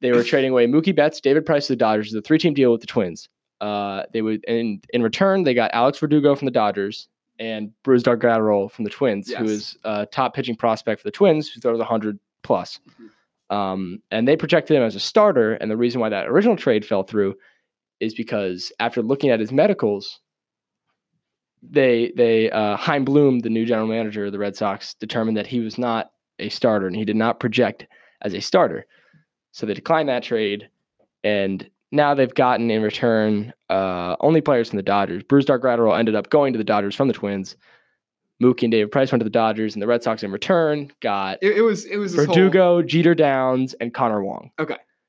They 0.00 0.12
were 0.12 0.22
trading 0.22 0.50
away 0.52 0.66
Mookie 0.66 0.94
Betts, 0.94 1.20
David 1.20 1.44
Price 1.44 1.66
to 1.66 1.72
the 1.72 1.76
Dodgers, 1.76 2.12
the 2.12 2.22
three-team 2.22 2.54
deal 2.54 2.70
with 2.70 2.80
the 2.80 2.86
Twins. 2.86 3.28
Uh, 3.60 4.04
they 4.12 4.22
would, 4.22 4.44
and 4.46 4.84
in 4.90 5.02
return, 5.02 5.42
they 5.42 5.54
got 5.54 5.72
Alex 5.74 5.98
Verdugo 5.98 6.36
from 6.36 6.46
the 6.46 6.52
Dodgers 6.52 7.08
and 7.40 7.72
Brusdar 7.84 8.16
Graterol 8.16 8.70
from 8.70 8.84
the 8.84 8.90
Twins, 8.90 9.32
who 9.32 9.44
Yes. 9.44 9.50
is 9.50 9.78
a 9.84 10.06
top 10.06 10.34
pitching 10.34 10.54
prospect 10.54 11.00
for 11.00 11.08
the 11.08 11.12
Twins, 11.12 11.48
who 11.50 11.60
throws 11.60 11.78
100 11.80 12.18
plus. 12.42 12.78
Mhm. 13.50 13.54
Um, 13.54 14.02
and 14.12 14.28
they 14.28 14.36
projected 14.36 14.76
him 14.76 14.82
as 14.82 14.94
a 14.94 15.00
starter. 15.00 15.54
And 15.54 15.70
the 15.70 15.76
reason 15.76 16.00
why 16.00 16.10
that 16.10 16.28
original 16.28 16.56
trade 16.56 16.84
fell 16.84 17.02
through 17.02 17.34
is 18.00 18.14
because 18.14 18.72
after 18.80 19.02
looking 19.02 19.30
at 19.30 19.40
his 19.40 19.52
medicals, 19.52 20.20
they 21.62 22.12
they 22.16 22.50
uh, 22.50 22.76
Chaim 22.76 23.04
Bloom, 23.04 23.40
the 23.40 23.50
new 23.50 23.64
general 23.66 23.88
manager 23.88 24.26
of 24.26 24.32
the 24.32 24.38
Red 24.38 24.56
Sox, 24.56 24.94
determined 24.94 25.36
that 25.36 25.46
he 25.46 25.60
was 25.60 25.78
not 25.78 26.10
a 26.38 26.48
starter 26.48 26.86
and 26.86 26.94
he 26.94 27.04
did 27.04 27.16
not 27.16 27.40
project 27.40 27.86
as 28.22 28.34
a 28.34 28.40
starter. 28.40 28.86
So 29.52 29.66
they 29.66 29.74
declined 29.74 30.08
that 30.08 30.22
trade, 30.22 30.68
and 31.24 31.68
now 31.90 32.14
they've 32.14 32.32
gotten 32.34 32.70
in 32.70 32.82
return 32.82 33.52
uh, 33.70 34.14
only 34.20 34.40
players 34.40 34.68
from 34.68 34.76
the 34.76 34.82
Dodgers. 34.82 35.22
Bruce 35.24 35.46
Graterol 35.46 35.98
ended 35.98 36.14
up 36.14 36.30
going 36.30 36.52
to 36.52 36.58
the 36.58 36.64
Dodgers 36.64 36.94
from 36.94 37.08
the 37.08 37.14
Twins. 37.14 37.56
Mookie 38.40 38.62
and 38.64 38.70
David 38.70 38.92
Price 38.92 39.10
went 39.10 39.18
to 39.20 39.24
the 39.24 39.30
Dodgers, 39.30 39.74
and 39.74 39.82
the 39.82 39.86
Red 39.88 40.04
Sox 40.04 40.22
in 40.22 40.30
return 40.30 40.92
got 41.00 41.38
It, 41.42 41.56
it 41.56 41.62
was 41.62 41.84
it 41.86 41.96
was 41.96 42.14
this 42.14 42.26
whole- 42.26 42.34
Verdugo, 42.36 42.82
Jeter 42.82 43.16
Downs, 43.16 43.74
and 43.80 43.92
Connor 43.92 44.22
Wong. 44.22 44.52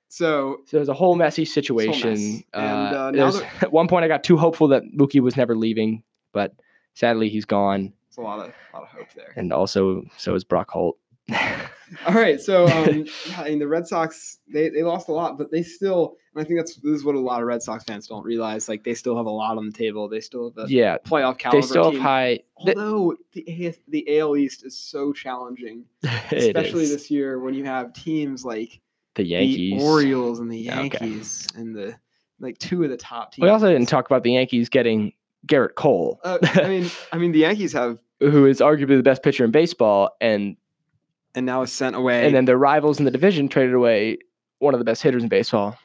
So 0.10 0.58
So 0.66 0.78
it 0.78 0.80
was 0.82 0.90
a 0.90 0.94
whole 0.94 1.16
messy 1.16 1.46
situation. 1.46 2.44
And, 2.54 2.54
uh, 2.54 2.58
uh, 2.58 3.12
now 3.12 3.12
there's- 3.12 3.40
that- 3.40 3.64
at 3.64 3.72
one 3.72 3.88
point, 3.88 4.04
I 4.04 4.08
got 4.08 4.24
too 4.24 4.38
hopeful 4.38 4.68
that 4.70 4.84
Mookie 4.98 5.22
was 5.22 5.38
never 5.38 5.56
leaving, 5.56 6.04
but 6.34 6.54
sadly, 6.94 7.30
he's 7.30 7.46
gone. 7.46 7.94
it's 8.08 8.18
a 8.18 8.22
lot 8.22 8.40
of 8.40 8.54
lot 8.74 8.84
of 8.84 8.90
hope 8.90 9.08
there. 9.16 9.34
And 9.38 9.54
also, 9.54 10.04
so 10.18 10.36
is 10.36 10.44
Brock 10.44 10.70
Holt. 10.72 10.98
All 12.08 12.14
right, 12.16 12.40
so 12.42 12.66
um, 12.68 13.06
I 13.38 13.50
mean 13.50 13.60
the 13.60 13.68
Red 13.68 13.86
Sox 13.88 14.40
they, 14.52 14.70
they 14.70 14.82
lost 14.82 15.10
a 15.10 15.12
lot, 15.12 15.38
but 15.38 15.52
they 15.52 15.62
still 15.62 16.16
and 16.34 16.42
I 16.44 16.48
think 16.48 16.60
that's 16.60 16.76
this 16.78 16.92
is 16.96 17.04
what 17.04 17.14
a 17.14 17.20
lot 17.20 17.42
of 17.42 17.48
Red 17.48 17.62
Sox 17.62 17.84
fans 17.84 18.08
don't 18.08 18.24
realize. 18.26 18.68
Like 18.68 18.84
they 18.84 18.96
still 18.96 19.16
have 19.16 19.28
a 19.28 19.32
lot 19.32 19.58
on 19.58 19.68
the 19.68 19.72
table. 19.72 20.08
They 20.10 20.22
still 20.22 20.52
have 20.58 20.68
a 20.68 20.72
yeah, 20.72 20.98
playoff 20.98 21.38
caliber 21.38 21.62
they 21.62 21.68
still 21.68 21.92
have 21.92 22.02
high. 22.02 22.40
th- 22.66 22.76
Although 22.78 23.16
the 23.34 23.76
the 23.88 24.20
AL 24.20 24.38
East 24.38 24.66
is 24.66 24.76
so 24.76 25.14
challenging, 25.14 25.86
especially 26.32 26.88
this 26.88 27.12
year 27.12 27.40
when 27.40 27.54
you 27.54 27.66
have 27.66 27.94
teams 27.94 28.44
like 28.44 28.80
the 29.16 29.26
Yankees. 29.26 29.80
the 29.80 29.86
Orioles 29.86 30.40
and 30.40 30.52
the 30.52 30.70
Okay. 30.70 30.76
Yankees 30.82 31.48
and 31.56 31.76
the 31.76 31.96
like 32.40 32.58
two 32.58 32.84
of 32.84 32.90
the 32.90 32.98
top 32.98 33.34
teams. 33.34 33.44
We 33.44 33.50
also 33.50 33.68
didn't 33.72 33.90
talk 33.90 34.06
about 34.06 34.24
the 34.24 34.32
Yankees 34.34 34.70
getting 34.70 35.14
Gerrit 35.48 35.76
Cole, 35.76 36.20
Uh, 36.24 36.38
I 36.44 36.68
mean, 36.68 36.90
I 37.12 37.18
mean 37.18 37.32
the 37.32 37.40
Yankees 37.40 37.74
have 37.74 38.00
who 38.20 38.46
is 38.46 38.60
arguably 38.60 38.98
the 38.98 39.04
best 39.04 39.24
pitcher 39.24 39.46
in 39.46 39.52
baseball, 39.52 40.10
and 40.22 40.58
and 41.36 41.46
now 41.46 41.62
is 41.62 41.72
sent 41.72 41.96
away. 41.96 42.26
and 42.26 42.36
then 42.36 42.46
their 42.46 42.58
rivals 42.58 43.00
in 43.00 43.06
the 43.06 43.12
division 43.12 43.48
traded 43.48 43.74
away 43.74 44.18
one 44.60 44.74
of 44.74 44.80
the 44.80 44.84
best 44.84 45.02
hitters 45.02 45.24
in 45.24 45.30
baseball, 45.30 45.78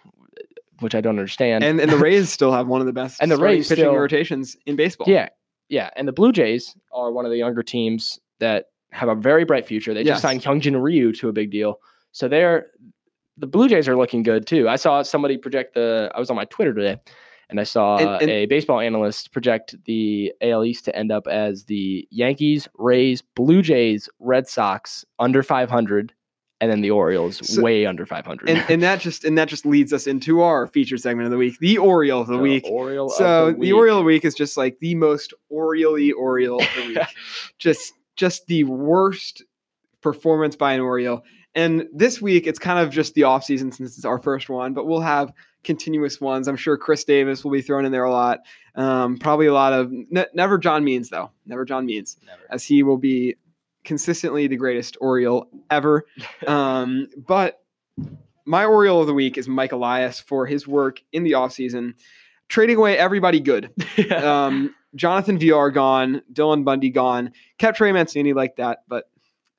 which 0.81 0.95
I 0.97 1.01
don't 1.01 1.19
understand. 1.19 1.63
and, 1.63 1.81
and 1.81 1.91
the 1.93 1.97
Rays 2.09 2.31
still 2.31 2.51
have 2.53 2.67
one 2.67 2.81
of 2.81 2.87
the 2.87 2.93
best 2.93 3.21
And 3.23 3.31
the 3.31 3.37
Rays 3.37 3.69
pitching 3.69 3.85
still- 3.85 3.95
rotations 3.97 4.57
in 4.67 4.75
baseball. 4.75 5.07
Yeah, 5.09 5.29
yeah, 5.69 5.91
and 5.97 6.09
the 6.09 6.13
Blue 6.13 6.33
Jays 6.33 6.75
are 6.93 7.13
one 7.13 7.25
of 7.25 7.31
the 7.31 7.37
younger 7.39 7.63
teams 7.63 8.19
that 8.41 8.67
have 8.91 9.09
a 9.09 9.15
very 9.15 9.45
bright 9.45 9.67
future. 9.67 9.95
They 9.95 10.03
Yes. 10.03 10.15
just 10.15 10.23
signed 10.23 10.43
Hyunjin 10.43 10.81
Ryu 10.83 11.13
to 11.15 11.29
a 11.29 11.33
big 11.33 11.51
deal, 11.53 11.79
so 12.13 12.27
they're 12.27 12.67
the 13.37 13.47
Blue 13.47 13.69
Jays 13.69 13.89
are 13.89 13.97
looking 13.97 14.23
good 14.23 14.47
too. 14.47 14.69
I 14.69 14.77
saw 14.77 15.03
somebody 15.03 15.37
project 15.37 15.75
the. 15.75 16.11
I 16.15 16.19
was 16.21 16.31
on 16.31 16.37
my 16.37 16.45
Twitter 16.47 16.73
today, 16.75 17.01
and 17.51 17.59
I 17.61 17.65
saw 17.65 17.97
And- 17.99 18.23
and- 18.23 18.31
a 18.31 18.47
baseball 18.47 18.81
analyst 18.81 19.33
project 19.33 19.75
the 19.87 20.33
AL 20.41 20.65
East 20.65 20.85
to 20.87 20.97
end 20.97 21.11
up 21.13 21.27
as 21.27 21.65
the 21.65 22.07
Yankees, 22.11 22.69
Rays, 22.79 23.23
Blue 23.23 23.63
Jays, 23.63 24.09
Red 24.21 24.47
Sox 24.49 25.05
under 25.19 25.43
500, 25.43 26.13
and 26.61 26.71
then 26.71 26.81
the 26.81 26.91
Orioles 26.93 27.39
So- 27.47 27.61
way 27.61 27.85
under 27.87 28.07
500. 28.07 28.49
and, 28.49 28.65
and 28.71 28.83
that 28.85 29.01
just 29.01 29.25
and 29.25 29.37
that 29.37 29.49
just 29.49 29.67
leads 29.67 29.93
us 29.93 30.07
into 30.07 30.41
our 30.41 30.67
feature 30.69 30.97
segment 30.97 31.27
of 31.27 31.33
the 31.33 31.37
week, 31.37 31.59
the 31.59 31.77
Oriole 31.79 32.21
of 32.21 32.29
the 32.29 32.39
week. 32.39 32.65
Oriole. 32.69 33.09
So 33.09 33.47
the 33.47 33.53
the, 33.53 33.59
week. 33.59 33.75
Oriole 33.75 33.99
of 33.99 34.03
the 34.05 34.07
week 34.07 34.25
is 34.25 34.35
just 34.35 34.57
like 34.57 34.79
the 34.79 34.95
most 34.95 35.35
Oriole-y 35.51 36.13
Oriole 36.17 36.61
of 36.63 36.69
the 36.77 36.87
week. 36.95 36.99
just 37.59 37.95
just 38.17 38.47
the 38.47 38.63
worst 38.63 39.43
performance 40.01 40.55
by 40.55 40.73
an 40.75 40.81
Oriole. 40.81 41.23
And 41.55 41.87
this 41.93 42.21
week, 42.21 42.47
it's 42.47 42.59
kind 42.59 42.79
of 42.79 42.91
just 42.93 43.15
the 43.15 43.25
off 43.25 43.45
season 43.45 43.71
since 43.71 43.97
it's 43.97 44.05
our 44.05 44.19
first 44.19 44.49
one, 44.49 44.75
but 44.75 44.87
we'll 44.87 45.01
have 45.01 45.33
continuous 45.63 46.21
ones. 46.21 46.49
I'm 46.49 46.57
sure 46.57 46.77
Chris 46.77 47.05
Davis 47.05 47.45
will 47.45 47.53
be 47.53 47.63
thrown 47.63 47.85
in 47.85 47.93
there 47.93 48.05
a 48.05 48.11
lot. 48.13 48.41
Um, 48.75 49.17
probably 49.19 49.47
a 49.47 49.53
lot 49.55 49.73
of 49.73 49.91
ne- 49.93 50.27
never 50.35 50.59
John 50.59 50.85
Means 50.85 51.11
though, 51.11 51.31
never 51.47 51.65
John 51.65 51.87
Means, 51.87 52.19
Never. 52.27 52.43
as 52.51 52.65
he 52.65 52.83
will 52.83 52.97
be 52.99 53.37
consistently 53.85 54.47
the 54.47 54.57
greatest 54.57 54.97
Oriole 55.01 55.47
ever. 55.71 56.05
Um, 56.47 57.09
but 57.17 57.63
my 58.45 58.65
Oriole 58.67 59.01
of 59.01 59.07
the 59.07 59.15
week 59.15 59.39
is 59.39 59.49
Mike 59.49 59.73
Elias 59.73 60.21
for 60.21 60.45
his 60.47 60.67
work 60.69 61.01
in 61.13 61.23
the 61.23 61.33
offseason, 61.33 61.95
trading 62.49 62.77
away 62.77 62.99
everybody 62.99 63.41
good. 63.41 63.71
Um, 64.13 64.75
Jonathan 64.97 65.39
Villar 65.39 65.71
gone, 65.71 66.23
Dylan 66.33 66.65
Bundy 66.65 66.91
gone, 66.91 67.33
kept 67.59 67.79
Trey 67.79 67.91
Mancini 67.93 68.33
like 68.33 68.57
that. 68.57 68.81
But 68.89 69.11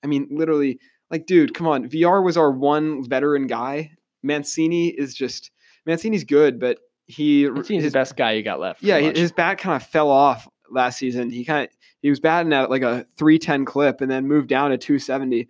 I 0.03 0.07
mean, 0.07 0.27
literally, 0.31 0.79
like, 1.11 1.25
dude, 1.25 1.53
come 1.53 1.67
on. 1.67 1.87
Villar 1.87 2.21
was 2.21 2.37
our 2.37 2.51
one 2.51 3.07
veteran 3.07 3.47
guy. 3.47 3.91
Mancini 4.23 4.87
is 4.89 5.13
just 5.13 5.51
Mancini's 5.85 6.23
good, 6.23 6.59
but 6.59 6.79
he 7.07 7.45
the 7.45 7.63
his 7.79 7.93
best 7.93 8.17
guy 8.17 8.31
you 8.31 8.43
got 8.43 8.59
left. 8.59 8.81
yeah, 8.81 8.97
his 8.99 9.31
bat 9.31 9.59
kind 9.59 9.75
of 9.75 9.87
fell 9.87 10.09
off 10.09 10.47
last 10.71 10.97
season. 10.97 11.29
He 11.29 11.45
kind 11.45 11.65
of 11.65 11.75
he 12.01 12.09
was 12.09 12.19
batting 12.19 12.53
at 12.53 12.69
like 12.69 12.81
a 12.81 13.05
310 13.17 13.65
clip 13.65 14.01
and 14.01 14.09
then 14.09 14.27
moved 14.27 14.49
down 14.49 14.71
to 14.71 14.77
270. 14.77 15.47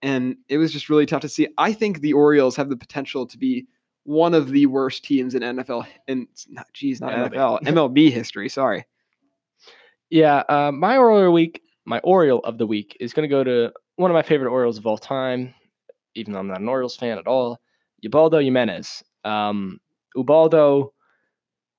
And 0.00 0.36
it 0.48 0.58
was 0.58 0.72
just 0.72 0.88
really 0.88 1.06
tough 1.06 1.22
to 1.22 1.28
see. 1.28 1.48
I 1.58 1.72
think 1.72 2.00
the 2.00 2.12
Orioles 2.12 2.56
have 2.56 2.68
the 2.68 2.76
potential 2.76 3.26
to 3.26 3.38
be 3.38 3.66
one 4.04 4.32
of 4.32 4.50
the 4.50 4.66
worst 4.66 5.04
teams 5.04 5.34
in 5.34 5.42
NFL 5.42 5.86
and 6.06 6.28
not 6.48 6.66
geez, 6.72 7.00
not 7.00 7.12
MLB. 7.12 7.34
NFL, 7.34 7.60
MLB 7.62 8.10
history. 8.12 8.48
Sorry. 8.48 8.84
Yeah, 10.10 10.42
uh, 10.48 10.72
my 10.72 10.96
Oriole 10.96 11.32
week, 11.32 11.62
my 11.84 11.98
Oriole 12.00 12.40
of 12.40 12.58
the 12.58 12.66
week 12.66 12.96
is 13.00 13.12
going 13.12 13.28
to 13.28 13.34
go 13.34 13.44
to 13.44 13.72
one 13.98 14.10
of 14.10 14.14
my 14.14 14.22
favorite 14.22 14.50
Orioles 14.50 14.78
of 14.78 14.86
all 14.86 14.96
time, 14.98 15.54
even 16.14 16.32
though 16.32 16.38
I'm 16.38 16.46
not 16.48 16.60
an 16.60 16.68
Orioles 16.68 16.96
fan 16.96 17.18
at 17.18 17.26
all, 17.26 17.60
Ubaldo 18.02 18.38
Jimenez. 18.38 19.02
Um, 19.24 19.80
Ubaldo 20.16 20.92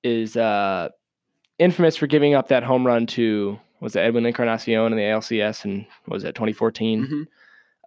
is 0.04 0.36
uh, 0.36 0.88
infamous 1.58 1.96
for 1.96 2.06
giving 2.06 2.34
up 2.34 2.48
that 2.48 2.62
home 2.62 2.86
run 2.86 3.06
to 3.08 3.58
was 3.80 3.96
it 3.96 4.00
Edwin 4.00 4.26
Encarnacion 4.26 4.92
in 4.92 4.96
the 4.96 5.04
ALCS 5.04 5.64
and 5.64 5.86
was 6.06 6.22
it 6.24 6.34
2014? 6.34 7.26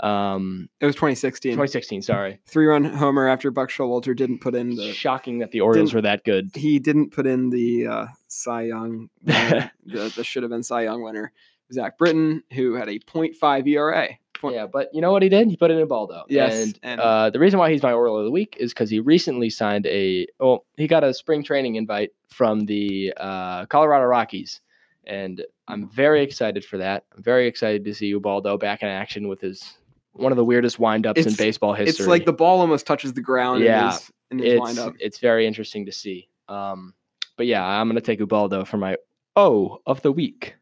Mhm. 0.01 0.05
Um, 0.05 0.69
It 0.81 0.87
was 0.87 0.95
2016. 0.95 1.51
2016. 1.51 2.01
Sorry, 2.01 2.39
Three 2.47 2.65
run 2.65 2.83
homer 2.83 3.27
after 3.27 3.51
Buck 3.51 3.69
Showalter 3.69 4.15
didn't 4.15 4.39
put 4.39 4.55
in 4.55 4.75
the 4.75 4.91
shocking 4.91 5.37
that 5.39 5.51
the 5.51 5.61
Orioles 5.61 5.93
were 5.93 6.01
that 6.01 6.23
good. 6.23 6.49
he 6.55 6.79
didn't 6.79 7.11
put 7.11 7.27
in 7.27 7.51
the 7.51 7.85
uh, 7.87 8.05
Cy 8.27 8.63
Young, 8.63 9.09
the, 9.23 9.69
the 9.85 10.23
should 10.23 10.41
have 10.41 10.49
been 10.49 10.63
Cy 10.63 10.83
Young 10.85 11.03
winner, 11.03 11.31
Zach 11.71 11.99
Britton, 11.99 12.41
who 12.53 12.73
had 12.73 12.89
a 12.89 12.97
0.5 12.99 13.67
ERA. 13.67 14.09
Point- 14.43 14.55
Yeah, 14.55 14.67
but 14.67 14.89
you 14.93 15.01
know 15.01 15.11
what 15.11 15.23
he 15.23 15.29
did? 15.29 15.49
He 15.49 15.57
put 15.57 15.71
it 15.71 15.77
in 15.79 15.87
Baldo. 15.87 16.23
Yes, 16.29 16.53
and, 16.53 16.79
and- 16.83 17.01
uh, 17.01 17.29
the 17.31 17.39
reason 17.39 17.57
why 17.59 17.71
he's 17.71 17.81
my 17.81 17.91
Oral 17.93 18.19
of 18.19 18.25
the 18.25 18.31
week 18.31 18.55
is 18.59 18.71
because 18.73 18.89
he 18.89 18.99
recently 18.99 19.49
signed 19.49 19.87
a. 19.87 20.27
Well, 20.39 20.65
he 20.77 20.85
got 20.87 21.03
a 21.03 21.13
spring 21.13 21.43
training 21.43 21.75
invite 21.75 22.11
from 22.29 22.65
the 22.67 23.13
uh, 23.17 23.65
Colorado 23.65 24.05
Rockies, 24.05 24.61
and 25.05 25.43
I'm 25.67 25.87
very 25.89 26.21
excited 26.21 26.63
for 26.63 26.77
that. 26.77 27.05
I'm 27.15 27.23
very 27.23 27.47
excited 27.47 27.85
to 27.85 27.93
see 27.95 28.07
Ubaldo 28.07 28.57
back 28.57 28.83
in 28.83 28.89
action 28.89 29.27
with 29.27 29.41
his 29.41 29.77
one 30.11 30.31
of 30.31 30.35
the 30.35 30.45
weirdest 30.45 30.77
windups 30.77 31.25
in 31.25 31.33
baseball 31.33 31.73
history. 31.73 32.03
It's 32.03 32.07
like 32.07 32.25
the 32.25 32.33
ball 32.33 32.59
almost 32.61 32.85
touches 32.85 33.13
the 33.13 33.21
ground 33.21 33.63
Yeah, 33.63 33.85
in 33.85 33.91
his, 33.91 34.11
in 34.31 34.39
his 34.39 34.53
it's 34.53 34.61
windup. 34.61 34.93
it's 34.99 35.17
very 35.19 35.47
interesting 35.47 35.85
to 35.87 35.91
see. 35.91 36.27
Um, 36.49 36.93
but 37.37 37.47
yeah, 37.47 37.65
I'm 37.65 37.87
gonna 37.87 38.01
take 38.01 38.19
Ubaldo 38.19 38.63
for 38.65 38.77
my 38.77 38.97
O 39.35 39.79
of 39.87 40.01
the 40.03 40.11
week. 40.11 40.55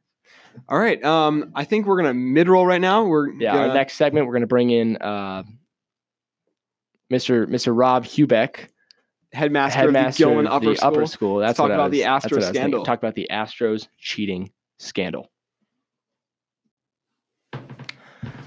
All 0.70 0.80
right. 0.80 1.04
Um, 1.04 1.52
I 1.56 1.64
think 1.66 1.86
we're 1.86 1.98
gonna 1.98 2.14
mid 2.14 2.48
roll 2.48 2.66
right 2.66 2.82
now. 2.82 3.06
We're 3.06 3.30
Yeah, 3.34 3.54
gonna, 3.54 3.68
our 3.70 3.74
next 3.74 3.96
segment 3.96 4.28
we're 4.28 4.34
gonna 4.34 4.48
bring 4.48 4.70
in 4.70 4.98
uh, 4.98 5.44
Mr. 7.12 7.46
Mr. 7.48 7.78
Rob 7.78 8.06
Hubeck. 8.06 8.68
headmaster, 9.34 9.80
headmaster 9.80 10.24
of 10.26 10.30
the 10.30 10.34
Gilman 10.36 10.48
of 10.48 10.54
Upper 10.54 10.66
the 10.72 10.76
School. 10.76 10.88
upper 10.88 11.06
school. 11.08 11.38
That's 11.40 11.58
talk 11.58 11.64
what 11.66 11.72
I 11.72 11.76
about 11.76 11.92
the 11.92 12.00
was- 12.00 12.06
that's 12.06 12.26
Astro 12.26 12.38
what 12.38 12.38
I 12.38 12.38
was 12.38 12.46
thinking. 12.48 12.62
scandal. 12.62 12.86
Talk 12.86 13.00
about 13.00 13.16
the 13.16 13.28
Astros 13.32 13.88
cheating 13.98 14.52
scandal. 14.80 15.30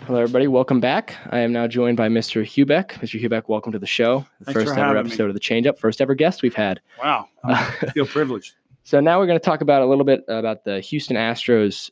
Hello, 0.07 0.21
everybody. 0.21 0.47
Welcome 0.49 0.81
back. 0.81 1.17
I 1.31 1.39
am 1.39 1.53
now 1.53 1.67
joined 1.67 1.97
by 1.97 2.09
Mr. 2.11 2.43
Hubeck. 2.45 2.91
Mr. 3.01 3.19
Hubeck, 3.23 3.45
welcome 3.49 3.73
to 3.73 3.79
the 3.79 3.87
show. 3.87 4.27
The 4.41 4.45
Thanks 4.47 4.61
for 4.61 4.67
first 4.67 4.73
ever 4.79 4.87
having 4.89 5.05
me. 5.05 5.09
episode 5.09 5.29
of 5.29 5.35
the 5.35 5.41
Change 5.41 5.67
Up. 5.67 5.79
First 5.79 6.03
ever 6.03 6.15
guest 6.15 6.43
we've 6.43 6.55
had. 6.55 6.81
Wow, 7.03 7.27
I 7.45 7.65
feel 7.95 8.05
privileged. 8.07 8.55
So 8.85 9.01
now 9.01 9.19
we're 9.19 9.27
going 9.27 9.41
to 9.41 9.45
talk 9.45 9.63
about 9.63 9.81
a 9.81 9.87
little 9.87 10.05
bit 10.05 10.25
about 10.29 10.65
the 10.65 10.81
Houston 10.81 11.17
Astros 11.17 11.91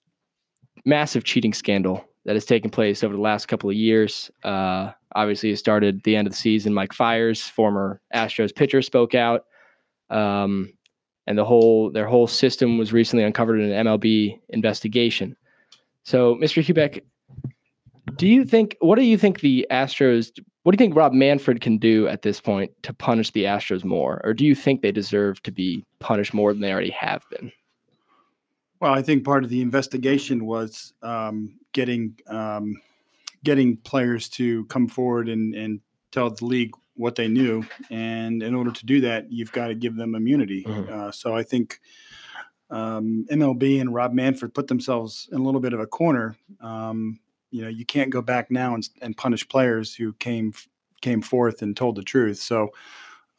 massive 0.85 1.25
cheating 1.25 1.55
scandal 1.55 2.05
that 2.27 2.37
has 2.37 2.45
taken 2.45 2.71
place 2.71 3.03
over 3.03 3.17
the 3.17 3.23
last 3.23 3.47
couple 3.49 3.71
of 3.71 3.77
years. 3.77 4.31
Uh, 4.45 4.93
obviously, 5.15 5.51
it 5.51 5.57
started 5.57 5.97
at 5.97 6.03
the 6.05 6.15
end 6.15 6.27
of 6.27 6.35
the 6.35 6.39
season. 6.39 6.75
Mike 6.75 6.93
Fiers, 6.93 7.43
former 7.43 8.03
Astros 8.15 8.55
pitcher, 8.55 8.83
spoke 8.83 9.15
out, 9.15 9.47
um, 10.11 10.71
and 11.27 11.39
the 11.39 11.47
whole 11.47 11.91
their 11.91 12.07
whole 12.07 12.27
system 12.27 12.77
was 12.77 12.93
recently 12.93 13.25
uncovered 13.25 13.59
in 13.59 13.73
an 13.73 13.87
MLB 13.87 14.39
investigation. 14.51 15.35
So, 16.03 16.35
Mr. 16.35 16.63
Hubeck, 16.63 17.03
do 18.17 18.29
you 18.29 18.45
think 18.45 18.77
what 18.81 18.97
do 18.97 19.03
you 19.03 19.17
think 19.17 19.41
the 19.41 19.67
Astros? 19.71 20.31
What 20.62 20.73
do 20.73 20.83
you 20.83 20.87
think 20.87 20.97
Rob 20.97 21.12
Manfred 21.12 21.61
can 21.61 21.76
do 21.78 22.07
at 22.07 22.23
this 22.23 22.40
point 22.40 22.71
to 22.85 22.92
punish 22.92 23.31
the 23.33 23.45
Astros 23.45 23.85
more, 23.85 24.21
or 24.23 24.33
do 24.33 24.45
you 24.45 24.54
think 24.54 24.81
they 24.81 24.92
deserve 24.92 25.42
to 25.42 25.50
be 25.50 25.85
punished 25.99 26.33
more 26.33 26.52
than 26.52 26.62
they 26.62 26.73
already 26.73 26.90
have 26.90 27.25
been? 27.31 27.50
Well, 28.81 28.92
I 28.92 29.02
think 29.02 29.25
part 29.25 29.45
of 29.45 29.50
the 29.50 29.61
investigation 29.61 30.47
was 30.47 30.92
um, 31.02 31.59
getting 31.73 32.16
um, 32.28 32.81
getting 33.45 33.76
players 33.78 34.28
to 34.31 34.64
come 34.66 34.88
forward 34.88 35.28
and, 35.28 35.54
and 35.54 35.81
tell 36.12 36.31
the 36.31 36.45
league 36.45 36.73
what 36.95 37.16
they 37.16 37.26
knew, 37.26 37.64
and 37.90 38.42
in 38.42 38.54
order 38.54 38.71
to 38.71 38.87
do 38.87 39.00
that, 39.00 39.33
you've 39.33 39.52
got 39.52 39.69
to 39.69 39.75
give 39.75 39.97
them 39.97 40.14
immunity. 40.14 40.62
Mhm. 40.62 40.88
Uh, 40.88 41.11
so 41.11 41.35
I 41.35 41.42
think 41.42 41.81
um, 42.71 43.26
MLB 43.31 43.81
and 43.81 43.92
Rob 43.92 44.12
Manfred 44.12 44.54
put 44.54 44.69
themselves 44.69 45.28
in 45.33 45.40
a 45.40 45.42
little 45.42 45.61
bit 45.61 45.73
of 45.73 45.81
a 45.81 45.87
corner. 45.87 46.37
Um, 46.61 47.19
you 47.52 47.62
know, 47.62 47.68
you 47.68 47.85
can't 47.85 48.11
go 48.11 48.23
back 48.23 48.50
now 48.50 48.75
and, 48.75 48.88
and 49.00 49.16
punish 49.16 49.47
players 49.49 49.94
who 49.94 50.14
came 50.14 50.52
came 51.02 51.21
forth 51.21 51.62
and 51.62 51.76
told 51.76 51.97
the 51.97 52.02
truth. 52.02 52.38
So, 52.38 52.71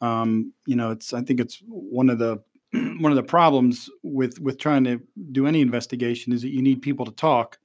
um, 0.00 0.52
you 0.66 0.76
know, 0.76 0.92
it's 0.92 1.12
I 1.12 1.22
think 1.22 1.40
it's 1.40 1.62
one 1.66 2.08
of 2.08 2.18
the 2.18 2.42
one 2.72 3.12
of 3.12 3.16
the 3.16 3.22
problems 3.22 3.90
with 4.02 4.40
with 4.40 4.58
trying 4.58 4.84
to 4.84 5.02
do 5.32 5.46
any 5.46 5.60
investigation 5.60 6.32
is 6.32 6.42
that 6.42 6.52
you 6.52 6.62
need 6.62 6.80
people 6.80 7.04
to 7.04 7.12
talk. 7.12 7.58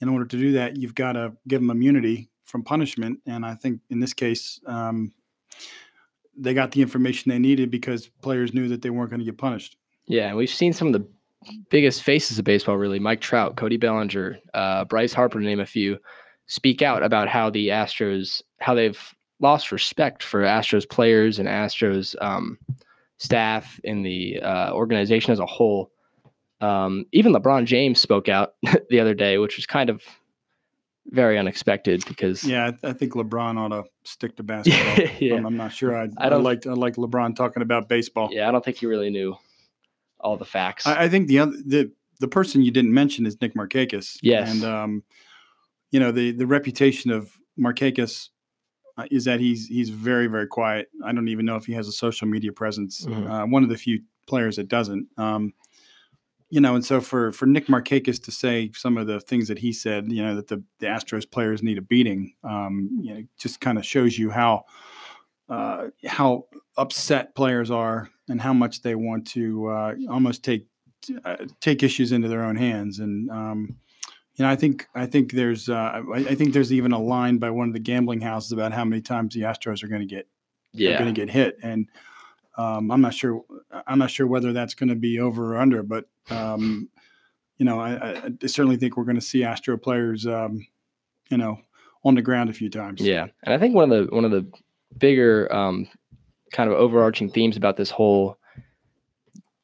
In 0.00 0.08
order 0.08 0.26
to 0.26 0.38
do 0.38 0.52
that, 0.52 0.76
you've 0.76 0.94
got 0.94 1.12
to 1.14 1.32
give 1.48 1.60
them 1.60 1.70
immunity 1.70 2.30
from 2.44 2.62
punishment. 2.62 3.18
And 3.26 3.44
I 3.44 3.56
think 3.56 3.80
in 3.90 3.98
this 3.98 4.14
case, 4.14 4.60
um, 4.64 5.12
they 6.36 6.54
got 6.54 6.70
the 6.70 6.82
information 6.82 7.30
they 7.30 7.40
needed 7.40 7.68
because 7.72 8.06
players 8.22 8.54
knew 8.54 8.68
that 8.68 8.80
they 8.80 8.90
weren't 8.90 9.10
going 9.10 9.18
to 9.18 9.26
get 9.26 9.38
punished. 9.38 9.76
Yeah, 10.06 10.34
we've 10.34 10.48
seen 10.48 10.72
some 10.72 10.86
of 10.86 10.92
the 10.92 11.08
biggest 11.70 12.02
faces 12.02 12.38
of 12.38 12.44
baseball, 12.44 12.76
really. 12.76 12.98
Mike 12.98 13.20
Trout, 13.20 13.56
Cody 13.56 13.76
Bellinger, 13.76 14.38
uh, 14.54 14.84
Bryce 14.84 15.12
Harper, 15.12 15.38
to 15.40 15.44
name 15.44 15.60
a 15.60 15.66
few, 15.66 15.98
speak 16.46 16.82
out 16.82 17.02
about 17.02 17.28
how 17.28 17.50
the 17.50 17.68
Astros, 17.68 18.42
how 18.60 18.74
they've 18.74 19.00
lost 19.40 19.70
respect 19.72 20.22
for 20.22 20.42
Astros 20.42 20.88
players 20.88 21.38
and 21.38 21.48
Astros 21.48 22.14
um, 22.20 22.58
staff 23.18 23.80
in 23.84 24.02
the 24.02 24.40
uh, 24.40 24.72
organization 24.72 25.32
as 25.32 25.38
a 25.40 25.46
whole. 25.46 25.90
Um, 26.60 27.04
even 27.12 27.32
LeBron 27.32 27.66
James 27.66 28.00
spoke 28.00 28.28
out 28.28 28.54
the 28.90 28.98
other 29.00 29.14
day, 29.14 29.38
which 29.38 29.56
was 29.56 29.64
kind 29.66 29.90
of 29.90 30.02
very 31.10 31.38
unexpected 31.38 32.04
because 32.06 32.44
Yeah, 32.44 32.72
I, 32.82 32.88
I 32.88 32.92
think 32.92 33.12
LeBron 33.14 33.56
ought 33.58 33.68
to 33.68 33.84
stick 34.02 34.36
to 34.36 34.42
basketball. 34.42 35.06
yeah, 35.20 35.36
I'm, 35.36 35.46
I'm 35.46 35.56
not 35.56 35.72
sure. 35.72 35.96
I'd, 35.96 36.10
I 36.18 36.26
I 36.26 36.28
don't- 36.28 36.42
don't 36.42 36.44
like 36.44 36.66
I 36.66 36.72
like 36.72 36.96
LeBron 36.96 37.36
talking 37.36 37.62
about 37.62 37.88
baseball. 37.88 38.28
yeah, 38.32 38.48
I 38.48 38.52
don't 38.52 38.64
think 38.64 38.76
he 38.78 38.86
really 38.86 39.08
knew 39.08 39.36
all 40.20 40.36
the 40.36 40.44
facts. 40.44 40.86
I, 40.86 41.04
I 41.04 41.08
think 41.08 41.28
the 41.28 41.38
other 41.38 41.52
the 41.64 41.90
the 42.20 42.28
person 42.28 42.62
you 42.62 42.70
didn't 42.70 42.92
mention 42.92 43.26
is 43.26 43.40
Nick 43.40 43.54
Markakis. 43.54 44.18
Yes. 44.22 44.50
and 44.50 44.64
um, 44.64 45.02
you 45.90 46.00
know 46.00 46.12
the 46.12 46.32
the 46.32 46.46
reputation 46.46 47.10
of 47.10 47.30
Markakis 47.58 48.28
uh, 48.96 49.06
is 49.10 49.24
that 49.24 49.40
he's 49.40 49.66
he's 49.66 49.90
very 49.90 50.26
very 50.26 50.46
quiet. 50.46 50.88
I 51.04 51.12
don't 51.12 51.28
even 51.28 51.46
know 51.46 51.56
if 51.56 51.66
he 51.66 51.72
has 51.74 51.88
a 51.88 51.92
social 51.92 52.26
media 52.26 52.52
presence. 52.52 53.04
Mhm. 53.04 53.30
Uh, 53.30 53.46
one 53.46 53.62
of 53.62 53.68
the 53.68 53.76
few 53.76 54.00
players 54.26 54.56
that 54.56 54.68
doesn't. 54.68 55.06
Um, 55.16 55.52
you 56.50 56.60
know, 56.62 56.74
and 56.74 56.84
so 56.84 57.00
for 57.00 57.30
for 57.32 57.44
Nick 57.46 57.66
Markakis 57.66 58.22
to 58.24 58.30
say 58.30 58.70
some 58.74 58.96
of 58.96 59.06
the 59.06 59.20
things 59.20 59.48
that 59.48 59.58
he 59.58 59.72
said, 59.72 60.10
you 60.10 60.22
know, 60.22 60.34
that 60.34 60.48
the 60.48 60.62
the 60.78 60.86
Astros 60.86 61.30
players 61.30 61.62
need 61.62 61.76
a 61.78 61.82
beating, 61.82 62.32
um, 62.42 62.88
you 63.02 63.14
know, 63.14 63.22
just 63.38 63.60
kind 63.60 63.76
of 63.76 63.84
shows 63.84 64.18
you 64.18 64.30
how 64.30 64.64
uh, 65.48 65.88
how 66.06 66.46
upset 66.76 67.34
players 67.34 67.70
are 67.70 68.08
and 68.28 68.40
how 68.40 68.52
much 68.52 68.82
they 68.82 68.94
want 68.94 69.26
to 69.28 69.68
uh, 69.68 69.94
almost 70.10 70.44
take 70.44 70.66
uh, 71.24 71.36
take 71.60 71.82
issues 71.82 72.12
into 72.12 72.28
their 72.28 72.42
own 72.42 72.56
hands. 72.56 72.98
And 72.98 73.30
um, 73.30 73.76
you 74.34 74.44
know, 74.44 74.50
I 74.50 74.56
think 74.56 74.86
I 74.94 75.06
think 75.06 75.32
there's 75.32 75.68
uh, 75.68 76.02
I, 76.14 76.18
I 76.18 76.34
think 76.34 76.52
there's 76.52 76.72
even 76.72 76.92
a 76.92 76.98
line 77.00 77.38
by 77.38 77.50
one 77.50 77.68
of 77.68 77.74
the 77.74 77.80
gambling 77.80 78.20
houses 78.20 78.52
about 78.52 78.72
how 78.72 78.84
many 78.84 79.02
times 79.02 79.34
the 79.34 79.42
Astros 79.42 79.82
are 79.82 79.88
going 79.88 80.06
to 80.06 80.14
get 80.14 80.28
yeah, 80.72 80.98
going 80.98 81.12
to 81.12 81.18
get 81.20 81.30
hit. 81.30 81.58
And 81.62 81.88
um, 82.56 82.90
I'm 82.90 83.00
not 83.00 83.14
sure 83.14 83.44
I'm 83.86 83.98
not 83.98 84.10
sure 84.10 84.26
whether 84.26 84.52
that's 84.52 84.74
going 84.74 84.88
to 84.90 84.94
be 84.96 85.20
over 85.20 85.54
or 85.54 85.58
under, 85.58 85.82
but 85.82 86.08
um, 86.30 86.88
you 87.56 87.64
know, 87.64 87.80
I, 87.80 88.16
I- 88.26 88.46
certainly 88.46 88.76
think 88.76 88.96
we're 88.96 89.04
going 89.04 89.16
to 89.16 89.20
see 89.20 89.42
Astro 89.44 89.76
players, 89.76 90.26
um, 90.26 90.66
you 91.30 91.36
know, 91.36 91.60
on 92.04 92.14
the 92.14 92.22
ground 92.22 92.50
a 92.50 92.52
few 92.52 92.70
times. 92.70 93.00
Yeah, 93.00 93.26
and 93.42 93.54
I 93.54 93.58
think 93.58 93.74
one 93.74 93.90
of 93.90 94.06
the 94.06 94.14
one 94.14 94.24
of 94.24 94.30
the 94.30 94.46
bigger 94.96 95.52
um, 95.52 95.88
kind 96.52 96.70
of 96.70 96.76
overarching 96.76 97.30
themes 97.30 97.56
about 97.56 97.76
this 97.76 97.90
whole 97.90 98.38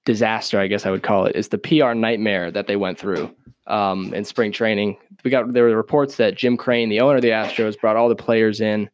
disaster, 0.04 0.58
I 0.60 0.66
guess 0.66 0.86
I 0.86 0.90
would 0.90 1.02
call 1.02 1.26
it, 1.26 1.36
is 1.36 1.48
the 1.48 1.58
PR 1.58 1.94
nightmare 1.94 2.50
that 2.50 2.66
they 2.66 2.76
went 2.76 2.98
through 2.98 3.34
um, 3.66 4.12
in 4.14 4.24
spring 4.24 4.52
training. 4.52 4.96
We 5.24 5.30
got 5.30 5.52
there 5.52 5.64
were 5.64 5.76
reports 5.76 6.16
that 6.16 6.36
Jim 6.36 6.56
Crane, 6.56 6.88
the 6.88 7.00
owner 7.00 7.16
of 7.16 7.22
the 7.22 7.30
Astros, 7.30 7.80
brought 7.80 7.96
all 7.96 8.08
the 8.08 8.16
players 8.16 8.60
in, 8.60 8.90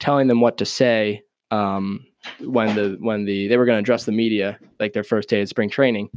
telling 0.00 0.28
them 0.28 0.40
what 0.40 0.58
to 0.58 0.64
say 0.64 1.22
um, 1.50 2.04
when 2.40 2.74
the 2.74 2.96
when 3.00 3.24
the 3.24 3.48
they 3.48 3.56
were 3.56 3.66
going 3.66 3.76
to 3.76 3.80
address 3.80 4.04
the 4.04 4.12
media 4.12 4.58
like 4.80 4.92
their 4.92 5.04
first 5.04 5.28
day 5.28 5.42
of 5.42 5.48
spring 5.48 5.70
training, 5.70 6.08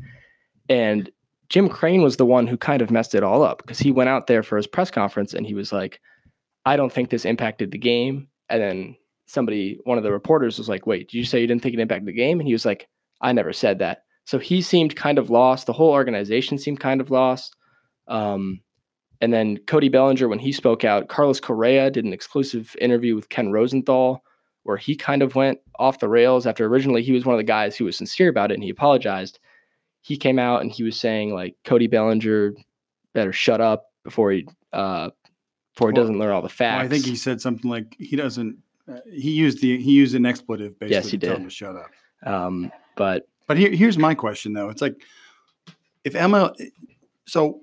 and 0.70 1.10
Jim 1.50 1.68
Crane 1.68 2.02
was 2.02 2.18
the 2.18 2.26
one 2.26 2.48
who 2.48 2.58
kind 2.58 2.82
of 2.82 2.92
messed 2.92 3.16
it 3.16 3.24
all 3.24 3.44
up 3.44 3.58
because 3.60 3.80
he 3.80 3.92
went 3.92 4.10
out 4.10 4.28
there 4.28 4.44
for 4.44 4.56
his 4.56 4.68
press 4.68 4.90
conference 4.92 5.34
and 5.34 5.46
he 5.46 5.54
was 5.54 5.74
like, 5.74 6.00
"I 6.66 6.78
don't 6.78 6.94
think 6.94 7.10
this 7.10 7.26
impacted 7.26 7.72
the 7.72 7.78
game," 7.78 8.30
and 8.50 8.62
then 8.62 8.96
somebody, 9.30 9.80
one 9.84 9.98
of 9.98 10.04
the 10.04 10.12
reporters, 10.12 10.58
was 10.58 10.70
like, 10.70 10.88
"Wait, 10.88 11.10
did 11.10 11.18
you 11.18 11.24
say 11.24 11.40
you 11.42 11.48
didn't 11.48 11.62
think 11.62 11.76
it 11.76 11.80
impacted 11.80 12.08
the 12.08 12.14
game?" 12.14 12.40
And 12.40 12.48
he 12.48 12.54
was 12.54 12.66
like, 12.66 12.88
"I 13.22 13.32
never 13.32 13.54
said 13.54 13.80
that." 13.80 14.04
So 14.26 14.40
he 14.40 14.62
seemed 14.62 14.96
kind 14.96 15.18
of 15.18 15.30
lost. 15.30 15.66
The 15.66 15.74
whole 15.74 15.92
organization 15.92 16.58
seemed 16.58 16.80
kind 16.80 17.02
of 17.02 17.10
lost. 17.10 17.56
Um, 18.08 18.62
and 19.22 19.34
then 19.34 19.58
Cody 19.68 19.90
Bellinger, 19.90 20.28
when 20.28 20.40
he 20.40 20.52
spoke 20.52 20.84
out, 20.84 21.10
Carlos 21.10 21.40
Correa 21.40 21.92
did 21.92 22.06
an 22.06 22.14
exclusive 22.14 22.76
interview 22.80 23.16
with 23.16 23.30
Ken 23.30 23.52
Rosenthal 23.52 24.24
where 24.64 24.78
he 24.78 24.96
kind 24.96 25.22
of 25.22 25.36
went 25.36 25.60
off 25.80 26.00
the 26.00 26.08
rails 26.08 26.46
after 26.46 26.66
originally 26.66 27.02
he 27.02 27.12
was 27.12 27.26
one 27.26 27.34
of 27.34 27.40
the 27.40 27.44
guys 27.44 27.76
who 27.76 27.86
was 27.86 27.98
sincere 27.98 28.30
about 28.30 28.52
it 28.52 28.56
and 28.56 28.64
he 28.64 28.70
apologized. 28.70 29.40
He 30.02 30.16
came 30.18 30.40
out 30.40 30.62
and 30.62 30.72
he 30.72 30.84
was 30.84 30.96
saying 30.96 31.34
like 31.34 31.56
Cody 31.64 31.88
Bellinger 31.88 32.54
better 33.14 33.34
shut 33.34 33.62
up 33.62 33.86
before 34.04 34.32
he 34.32 34.48
uh 34.72 35.10
before 35.74 35.90
he 35.90 35.94
Well, 35.94 36.04
doesn't 36.04 36.20
learn 36.20 36.32
all 36.32 36.42
the 36.42 36.50
facts. 36.50 36.78
Well, 36.78 36.86
I 36.86 36.88
think 36.88 37.06
he 37.06 37.16
said 37.16 37.42
something 37.42 37.70
like 37.70 37.96
he 37.98 38.16
doesn't. 38.16 38.58
Uh, 38.90 39.00
he 39.12 39.32
used 39.32 39.62
the 39.62 39.80
he 39.82 39.92
used 39.92 40.16
an 40.16 40.26
expletive 40.26 40.78
basically 40.80 40.96
Yes, 40.96 41.10
he 41.10 41.18
to 41.18 41.28
tell 41.28 41.36
him 41.38 41.44
to 41.44 41.50
shut 41.50 41.76
up. 41.76 41.92
um 42.24 42.72
but 42.96 43.28
But 43.48 43.58
here, 43.58 43.72
here's 43.72 43.98
my 43.98 44.16
question 44.16 44.54
though. 44.54 44.70
It's 44.70 44.82
like 44.82 44.96
if 46.04 46.14
ML, 46.14 46.56
so 47.28 47.62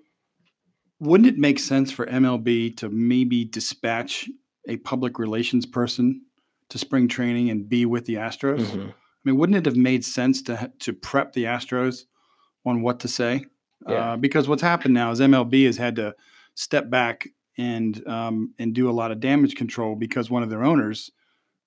wouldn't 1.00 1.28
it 1.28 1.38
make 1.38 1.59
sense 1.59 1.90
for 1.92 2.06
MLB 2.06 2.76
to 2.78 2.88
maybe 2.88 3.45
dispatch 3.45 4.28
a 4.68 4.76
public 4.78 5.18
relations 5.18 5.66
person 5.66 6.23
to 6.68 6.78
spring 6.78 7.06
training 7.09 7.50
and 7.50 7.68
be 7.68 7.87
with 7.87 8.04
the 8.06 8.14
Astros? 8.14 8.61
mhm. 8.61 8.88
I 8.88 9.30
mean, 9.30 9.38
wouldn't 9.38 9.56
it 9.59 9.64
have 9.66 9.76
made 9.76 10.04
sense 10.04 10.42
to 10.42 10.71
to 10.80 10.92
prep 10.92 11.33
the 11.33 11.45
Astros 11.45 12.04
on 12.64 12.83
what 12.83 13.00
to 13.00 13.09
say? 13.09 13.45
Yeah. 13.88 14.12
Uh, 14.12 14.16
because 14.16 14.49
what's 14.49 14.62
happened 14.62 14.95
now 14.95 15.11
is 15.11 15.21
MLB 15.21 15.66
has 15.66 15.76
had 15.76 15.97
to 15.97 16.14
step 16.54 16.88
back 16.90 17.28
and 17.58 18.06
um, 18.06 18.54
and 18.58 18.75
do 18.75 18.90
a 18.90 18.92
lot 18.92 19.10
of 19.10 19.20
damage 19.20 19.54
control 19.54 19.94
because 19.94 20.30
one 20.30 20.42
of 20.42 20.50
their 20.50 20.64
owners, 20.64 21.10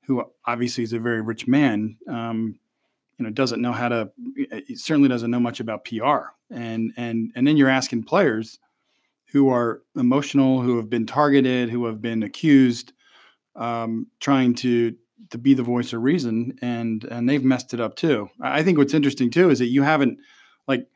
who 0.06 0.24
obviously 0.46 0.84
is 0.84 0.94
a 0.94 1.00
very 1.00 1.22
rich 1.22 1.48
man, 1.48 1.98
um, 2.08 2.60
you 3.18 3.26
know, 3.26 3.32
doesn't 3.32 3.62
know 3.62 3.72
how 3.72 3.90
to. 3.90 4.12
Certainly 4.76 5.10
doesn't 5.10 5.32
know 5.32 5.40
much 5.40 5.60
about 5.60 5.86
PR, 5.86 6.32
and 6.50 6.92
and 6.98 7.32
and 7.36 7.48
then 7.48 7.58
you're 7.58 7.70
asking 7.70 8.04
players 8.04 8.60
who 9.32 9.50
are 9.50 9.84
emotional, 9.96 10.62
who 10.62 10.78
have 10.78 10.90
been 10.90 11.06
targeted, 11.06 11.70
who 11.70 11.86
have 11.86 12.02
been 12.02 12.24
accused, 12.24 12.94
um, 13.56 14.08
trying 14.20 14.56
to 14.56 14.96
to 15.30 15.38
be 15.38 15.54
the 15.54 15.64
voice 15.64 15.94
of 15.94 16.02
reason, 16.02 16.58
and 16.62 17.04
and 17.06 17.30
they've 17.30 17.44
messed 17.44 17.74
it 17.74 17.80
up 17.80 17.96
too. 17.96 18.30
I 18.42 18.64
think 18.64 18.78
what's 18.78 18.94
interesting 18.94 19.30
too 19.30 19.50
is 19.50 19.60
that 19.60 19.68
you 19.68 19.84
haven't 19.84 20.20
like 20.68 20.88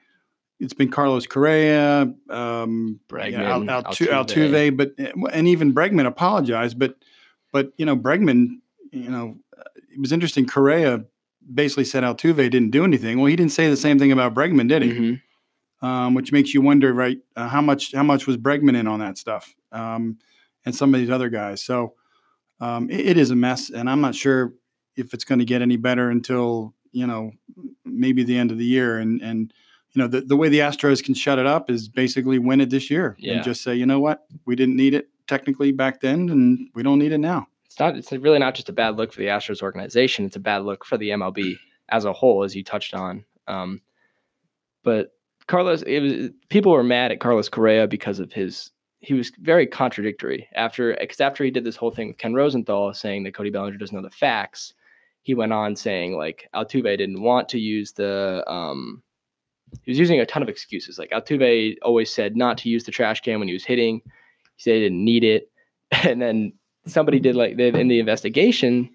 it's 0.63 0.74
been 0.74 0.89
Carlos 0.89 1.27
Correa, 1.27 2.12
um, 2.29 3.00
Bregman, 3.10 3.39
Al, 3.46 3.62
Altu- 3.84 4.08
Altuve. 4.08 4.72
Altuve, 4.72 4.77
but 4.77 4.93
and 5.34 5.48
even 5.48 5.74
Bregman 5.74 6.05
apologized, 6.08 6.79
but 6.79 6.96
but 7.51 7.74
you 7.77 7.86
know 7.86 7.96
Bregman, 7.98 8.60
you 8.91 9.10
know, 9.10 9.36
it 9.91 10.00
was 10.00 10.12
interesting. 10.12 10.46
Correa 10.48 11.03
basically 11.53 11.84
said 11.84 12.03
Altuve 12.03 12.50
didn't 12.50 12.72
do 12.72 12.84
anything. 12.84 13.17
Well, 13.17 13.27
he 13.27 13.36
didn't 13.36 13.51
say 13.51 13.70
the 13.70 13.77
same 13.77 14.00
thing 14.00 14.12
about 14.12 14.34
Bregman, 14.34 14.69
did 14.69 14.82
he? 14.82 14.91
Mhm. 14.91 15.21
um, 15.82 16.13
which 16.13 16.32
makes 16.32 16.54
you 16.54 16.62
wonder, 16.62 16.93
right? 16.93 17.17
Uh, 17.36 17.49
how 17.49 17.62
much 17.62 17.91
how 17.93 18.04
much 18.04 18.26
was 18.26 18.38
Bregman 18.38 18.78
in 18.80 18.88
on 18.88 18.99
that 18.99 19.17
stuff, 19.17 19.54
um, 19.73 20.17
and 20.65 20.73
some 20.73 20.93
of 20.93 20.99
these 21.02 21.10
other 21.10 21.30
guys. 21.30 21.62
So 21.62 21.93
um, 22.62 22.89
it, 22.89 23.02
it 23.02 23.17
is 23.17 23.32
a 23.32 23.36
mess, 23.36 23.69
and 23.69 23.89
I'm 23.89 23.99
not 23.99 24.15
sure 24.15 24.54
if 24.95 25.13
it's 25.13 25.26
going 25.26 25.39
to 25.39 25.45
get 25.45 25.62
any 25.62 25.76
better 25.76 26.10
until 26.10 26.73
you 26.93 27.06
know 27.06 27.32
maybe 27.84 28.23
the 28.23 28.38
end 28.38 28.52
of 28.52 28.58
the 28.58 28.65
year. 28.65 28.97
And 28.97 29.21
and 29.21 29.54
you 29.93 30.01
know 30.01 30.08
the 30.08 30.21
the 30.21 30.36
way 30.36 30.49
the 30.49 30.60
Astros 30.60 31.03
can 31.03 31.13
shut 31.13 31.39
it 31.39 31.45
up 31.45 31.69
is 31.69 31.88
basically 31.88 32.39
win 32.39 32.62
it 32.62 32.69
this 32.69 32.89
year 32.89 33.15
Yeah. 33.19 33.34
and 33.36 33.43
just 33.43 33.62
say, 33.63 33.75
you 33.75 33.86
know 33.86 33.99
what, 33.99 34.25
we 34.45 34.56
didn't 34.56 34.75
need 34.75 34.93
it 34.93 35.10
technically 35.27 35.71
back 35.71 36.01
then, 36.01 36.29
and 36.29 36.69
we 36.75 36.84
don't 36.84 36.99
need 36.99 37.12
it 37.12 37.19
now. 37.19 37.47
it's 37.65 37.79
not 37.79 37.95
it's 37.95 38.12
really 38.12 38.39
not 38.39 38.56
just 38.56 38.69
a 38.69 38.73
bad 38.73 38.97
look 38.97 39.13
for 39.13 39.19
the 39.19 39.27
Astros 39.27 39.62
organization, 39.62 40.25
it's 40.25 40.36
a 40.36 40.39
bad 40.39 40.63
look 40.63 40.84
for 40.86 40.97
the 40.97 41.10
MLB 41.10 41.56
as 41.89 42.06
a 42.06 42.13
whole, 42.13 42.43
as 42.43 42.56
you 42.56 42.63
touched 42.63 42.93
on. 42.93 43.23
Um, 43.47 43.82
but 44.84 45.12
Carlos, 45.47 45.82
it 45.84 45.99
was 45.99 46.29
people 46.49 46.71
were 46.71 46.84
mad 46.84 47.12
at 47.12 47.19
Carlos 47.19 47.49
Correa 47.49 47.88
because 47.88 48.19
of 48.19 48.32
his 48.34 48.71
he 48.99 49.13
was 49.13 49.32
very 49.41 49.67
contradictory 49.67 50.47
after 50.56 50.95
because 50.99 51.19
after 51.19 51.43
he 51.43 51.51
did 51.51 51.65
this 51.65 51.75
whole 51.75 51.91
thing 51.91 52.08
with 52.08 52.17
Ken 52.17 52.34
Rosenthal 52.34 52.93
saying 52.93 53.23
that 53.23 53.34
Cody 53.34 53.49
Bellinger 53.49 53.77
doesn't 53.77 53.95
know 53.95 54.01
the 54.01 54.10
facts, 54.10 54.73
he 55.23 55.34
went 55.36 55.51
on 55.53 55.75
saying 55.75 56.15
like 56.15 56.47
Altuve 56.56 56.97
didn't 56.97 57.21
want 57.21 57.49
to 57.49 57.60
use 57.60 57.91
the 57.91 58.43
um 58.47 59.03
he 59.81 59.91
was 59.91 59.99
using 59.99 60.19
a 60.19 60.25
ton 60.25 60.43
of 60.43 60.49
excuses. 60.49 60.99
Like 60.99 61.12
Altuve 61.12 61.75
always 61.81 62.13
said 62.13 62.36
not 62.36 62.57
to 62.59 62.69
use 62.69 62.83
the 62.83 62.91
trash 62.91 63.21
can 63.21 63.39
when 63.39 63.47
he 63.47 63.53
was 63.53 63.65
hitting. 63.65 64.01
He 64.55 64.63
said 64.63 64.75
he 64.75 64.81
didn't 64.81 65.03
need 65.03 65.23
it. 65.23 65.49
And 66.03 66.19
then 66.19 66.53
somebody 66.88 67.19
did 67.19 67.36
like 67.36 67.55
they, 67.57 67.67
in 67.67 67.88
the 67.88 67.99
investigation, 67.99 68.89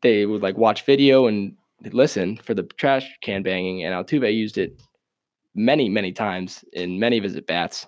they 0.00 0.24
would 0.24 0.42
like 0.42 0.56
watch 0.56 0.84
video 0.86 1.26
and 1.26 1.54
listen 1.90 2.36
for 2.38 2.54
the 2.54 2.62
trash 2.62 3.06
can 3.22 3.42
banging, 3.42 3.84
and 3.84 3.94
Altuve 3.94 4.34
used 4.34 4.58
it 4.58 4.80
many, 5.54 5.88
many 5.88 6.12
times 6.12 6.64
in 6.72 6.98
many 6.98 7.18
of 7.18 7.24
his 7.24 7.36
at 7.36 7.46
bats. 7.46 7.86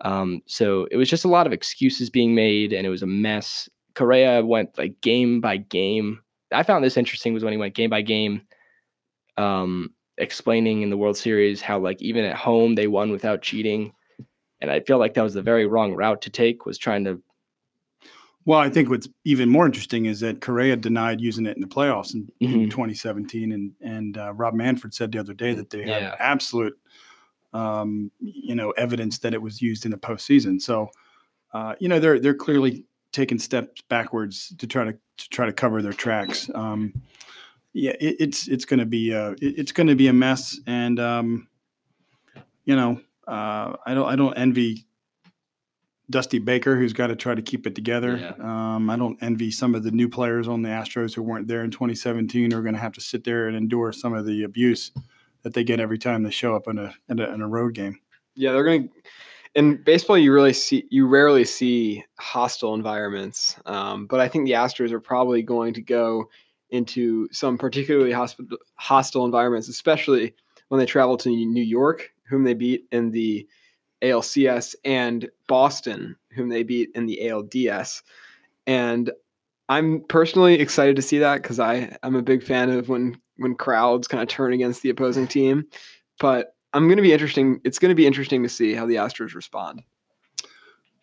Um, 0.00 0.42
so 0.46 0.86
it 0.90 0.96
was 0.96 1.08
just 1.08 1.24
a 1.24 1.28
lot 1.28 1.46
of 1.46 1.52
excuses 1.52 2.10
being 2.10 2.34
made, 2.34 2.72
and 2.72 2.86
it 2.86 2.90
was 2.90 3.02
a 3.02 3.06
mess. 3.06 3.68
Correa 3.94 4.44
went 4.44 4.76
like 4.78 5.00
game 5.00 5.40
by 5.40 5.56
game. 5.56 6.20
I 6.52 6.62
found 6.62 6.84
this 6.84 6.96
interesting 6.96 7.34
was 7.34 7.44
when 7.44 7.52
he 7.52 7.58
went 7.58 7.74
game 7.74 7.90
by 7.90 8.02
game, 8.02 8.42
um, 9.36 9.90
explaining 10.18 10.82
in 10.82 10.90
the 10.90 10.96
World 10.96 11.16
Series 11.16 11.60
how 11.62 11.78
like 11.78 12.00
even 12.02 12.24
at 12.24 12.36
home 12.36 12.74
they 12.74 12.86
won 12.88 13.10
without 13.10 13.42
cheating, 13.42 13.92
and 14.60 14.70
I 14.70 14.80
feel 14.80 14.98
like 14.98 15.14
that 15.14 15.22
was 15.22 15.34
the 15.34 15.42
very 15.42 15.66
wrong 15.66 15.94
route 15.94 16.22
to 16.22 16.30
take. 16.30 16.66
Was 16.66 16.78
trying 16.78 17.04
to 17.04 17.22
Well, 18.44 18.58
I 18.58 18.70
think 18.70 18.88
what's 18.88 19.08
even 19.24 19.50
more 19.50 19.66
interesting 19.66 20.06
is 20.06 20.20
that 20.20 20.40
Correa 20.40 20.76
denied 20.76 21.20
using 21.20 21.44
it 21.44 21.56
in 21.56 21.60
the 21.60 21.66
playoffs 21.68 22.14
in, 22.14 22.28
in 22.40 22.66
Mhm. 22.66 22.70
2017, 22.70 23.52
and 23.52 23.72
and 23.80 24.16
uh, 24.16 24.32
Rob 24.32 24.54
Manfred 24.54 24.94
said 24.94 25.12
the 25.12 25.18
other 25.18 25.34
day 25.34 25.52
that 25.54 25.70
they 25.70 25.84
Yeah. 25.84 26.10
have 26.10 26.16
absolute, 26.18 26.78
um, 27.52 28.10
you 28.20 28.54
know, 28.54 28.70
evidence 28.72 29.18
that 29.18 29.34
it 29.34 29.42
was 29.42 29.60
used 29.60 29.84
in 29.84 29.90
the 29.90 29.98
postseason. 29.98 30.60
So, 30.62 30.90
uh, 31.52 31.74
you 31.80 31.88
know, 31.88 32.00
they're 32.00 32.18
they're 32.20 32.34
clearly 32.34 32.86
taking 33.12 33.38
steps 33.38 33.82
backwards 33.88 34.54
to 34.58 34.66
try 34.66 34.84
to 34.84 34.92
to 34.92 35.28
try 35.30 35.46
to 35.46 35.52
cover 35.52 35.82
their 35.82 35.92
tracks. 35.92 36.50
Um, 36.54 36.94
yeah, 37.78 37.92
it, 38.00 38.16
it's 38.18 38.48
it's 38.48 38.64
going 38.64 38.80
to 38.80 38.86
be 38.86 39.14
uh, 39.14 39.30
it- 39.40 39.58
it's 39.58 39.72
going 39.72 39.86
to 39.86 39.94
be 39.94 40.08
a 40.08 40.12
mess, 40.12 40.58
and 40.66 40.98
um, 40.98 41.48
you 42.64 42.74
know, 42.74 43.00
uh, 43.26 43.76
I 43.86 43.94
don't 43.94 44.06
I 44.08 44.16
don't 44.16 44.34
envy 44.34 44.84
Dusty 46.10 46.38
Baker, 46.38 46.76
who's 46.76 46.92
got 46.92 47.08
to 47.08 47.16
try 47.16 47.34
to 47.34 47.42
keep 47.42 47.66
it 47.66 47.74
together. 47.74 48.16
Yeah. 48.16 48.32
Um, 48.74 48.90
I 48.90 48.96
don't 48.96 49.16
envy 49.22 49.50
some 49.50 49.74
of 49.74 49.84
the 49.84 49.90
new 49.90 50.08
players 50.08 50.48
on 50.48 50.62
the 50.62 50.70
Astros 50.70 51.14
who 51.14 51.22
weren't 51.22 51.46
there 51.48 51.62
in 51.62 51.70
2017 51.70 52.50
who 52.50 52.58
are 52.58 52.62
going 52.62 52.74
to 52.74 52.80
have 52.80 52.94
to 52.94 53.00
sit 53.00 53.24
there 53.24 53.46
and 53.46 53.56
endure 53.56 53.92
some 53.92 54.14
of 54.14 54.26
the 54.26 54.42
abuse 54.42 54.90
that 55.42 55.54
they 55.54 55.62
get 55.62 55.78
every 55.80 55.98
time 55.98 56.22
they 56.22 56.30
show 56.30 56.56
up 56.56 56.66
in 56.66 56.78
a 56.78 56.92
in 57.08 57.20
a, 57.20 57.32
in 57.32 57.42
a 57.42 57.48
road 57.48 57.74
game. 57.74 57.98
Yeah, 58.34 58.52
they're 58.52 58.64
gonna. 58.64 58.88
In 59.54 59.76
baseball, 59.82 60.18
you 60.18 60.32
really 60.32 60.52
see 60.52 60.84
you 60.90 61.06
rarely 61.06 61.44
see 61.44 62.04
hostile 62.18 62.74
environments, 62.74 63.56
um, 63.66 64.06
but 64.06 64.18
I 64.20 64.28
think 64.28 64.46
the 64.46 64.52
Astros 64.52 64.90
are 64.92 65.00
probably 65.00 65.42
going 65.42 65.74
to 65.74 65.80
go 65.80 66.28
into 66.70 67.28
some 67.32 67.58
particularly 67.58 68.12
hospi- 68.12 68.56
hostile 68.74 69.24
environments, 69.24 69.68
especially 69.68 70.34
when 70.68 70.78
they 70.78 70.86
travel 70.86 71.16
to 71.16 71.30
New 71.30 71.62
York, 71.62 72.12
whom 72.28 72.44
they 72.44 72.54
beat 72.54 72.84
in 72.92 73.10
the 73.10 73.46
ALCS, 74.02 74.74
and 74.84 75.28
Boston, 75.46 76.16
whom 76.30 76.48
they 76.48 76.62
beat 76.62 76.90
in 76.94 77.06
the 77.06 77.18
ALDS. 77.22 78.02
And 78.66 79.10
I'm 79.68 80.04
personally 80.08 80.60
excited 80.60 80.96
to 80.96 81.02
see 81.02 81.18
that 81.18 81.42
because 81.42 81.58
I 81.58 81.96
I'm 82.02 82.14
a 82.14 82.22
big 82.22 82.42
fan 82.42 82.70
of 82.70 82.88
when 82.88 83.20
when 83.36 83.54
crowds 83.54 84.08
kind 84.08 84.22
of 84.22 84.28
turn 84.28 84.52
against 84.52 84.82
the 84.82 84.90
opposing 84.90 85.26
team. 85.26 85.64
But 86.20 86.54
I'm 86.72 86.86
going 86.86 86.96
to 86.96 87.02
be 87.02 87.12
interesting. 87.12 87.60
It's 87.64 87.78
going 87.78 87.90
to 87.90 87.94
be 87.94 88.06
interesting 88.06 88.42
to 88.42 88.48
see 88.48 88.74
how 88.74 88.86
the 88.86 88.96
Astros 88.96 89.34
respond. 89.34 89.82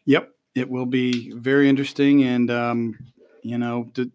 Yep, 0.05 0.31
it 0.53 0.69
will 0.69 0.85
be 0.85 1.31
very 1.31 1.67
interesting, 1.67 2.23
and 2.23 2.51
um, 2.51 2.97
you 3.45 3.57
know, 3.57 3.87
d- 3.93 4.11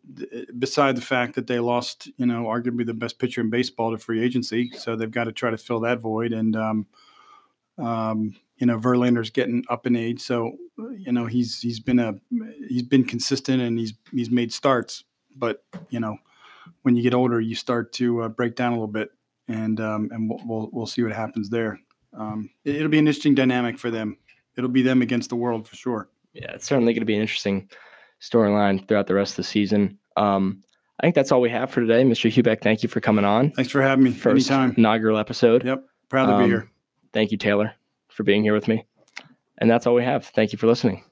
beside 0.59 0.97
the 0.97 1.09
fact 1.15 1.35
that 1.35 1.47
they 1.47 1.61
lost, 1.61 2.09
you 2.17 2.27
know, 2.27 2.45
arguably 2.45 2.85
the 2.85 2.95
best 2.95 3.19
pitcher 3.19 3.41
in 3.41 3.51
baseball 3.51 3.91
to 3.93 3.99
free 3.99 4.23
agency, 4.23 4.71
so 4.77 4.97
they've 4.97 5.19
got 5.19 5.25
to 5.25 5.33
try 5.33 5.51
to 5.51 5.59
fill 5.59 5.81
that 5.81 6.01
void. 6.01 6.33
And 6.33 6.57
um, 6.57 6.87
Um, 7.79 8.37
you 8.59 8.67
know, 8.67 8.79
Verlander's 8.79 9.31
getting 9.31 9.65
up 9.71 9.87
in 9.87 9.97
age, 9.97 10.21
so 10.21 10.53
you 10.99 11.13
know 11.13 11.27
he's 11.27 11.63
he's 11.63 11.81
been 11.81 11.99
a 11.99 12.15
he's 12.69 12.83
been 12.83 13.05
consistent 13.05 13.63
and 13.63 13.79
he's 13.79 13.95
he's 14.13 14.31
made 14.31 14.53
starts. 14.53 15.05
But 15.35 15.65
you 15.89 16.01
know, 16.01 16.19
when 16.83 16.95
you 16.97 17.03
get 17.03 17.15
older, 17.15 17.41
you 17.41 17.55
start 17.55 17.93
to 17.95 18.23
uh, 18.23 18.29
break 18.29 18.57
down 18.57 18.73
a 18.73 18.75
little 18.75 18.93
bit, 18.93 19.11
and 19.49 19.81
um, 19.81 20.11
and 20.13 20.29
we'll, 20.29 20.41
we'll 20.45 20.71
we'll 20.73 20.87
see 20.87 21.03
what 21.03 21.13
happens 21.13 21.49
there. 21.49 21.81
Um, 22.13 22.51
it, 22.65 22.77
it'll 22.77 22.91
be 22.91 22.99
an 22.99 23.07
interesting 23.09 23.35
dynamic 23.35 23.79
for 23.79 23.91
them. 23.91 24.19
It'll 24.57 24.69
be 24.69 24.83
them 24.83 25.01
against 25.01 25.31
the 25.31 25.37
world 25.37 25.67
for 25.67 25.77
sure. 25.77 26.11
Yeah, 26.35 26.53
it's 26.53 26.67
certainly 26.67 26.93
going 26.93 27.01
to 27.01 27.07
be 27.07 27.15
an 27.15 27.23
interesting 27.23 27.71
storyline 28.21 28.87
throughout 28.87 29.07
the 29.07 29.15
rest 29.15 29.33
of 29.33 29.37
the 29.39 29.45
season. 29.45 29.99
Um, 30.17 30.63
I 31.01 31.03
think 31.07 31.15
that's 31.15 31.33
all 31.33 31.41
we 31.41 31.51
have 31.51 31.71
for 31.71 31.81
today, 31.81 32.03
Mr. 32.05 32.31
Hubeck. 32.31 32.61
Thank 32.63 32.83
you 32.83 32.89
for 32.89 33.01
coming 33.01 33.25
on. 33.25 33.51
Thanks 33.53 33.71
for 33.71 33.81
having 33.81 34.05
me. 34.05 34.13
First 34.13 34.51
Anytime. 34.51 34.75
inaugural 34.77 35.17
episode. 35.19 35.65
Yep. 35.65 35.85
Proud 36.11 36.27
to 36.27 36.39
be 36.39 36.45
Um, 36.45 36.51
here. 36.51 36.71
Thank 37.13 37.31
you, 37.33 37.39
Taylor, 37.39 37.73
for 38.09 38.23
being 38.23 38.43
here 38.43 38.53
with 38.55 38.69
me. 38.69 38.85
And 39.59 39.71
that's 39.71 39.87
all 39.87 39.95
we 39.95 40.05
have. 40.05 40.27
Thank 40.27 40.53
you 40.53 40.59
for 40.59 40.67
listening. 40.67 41.03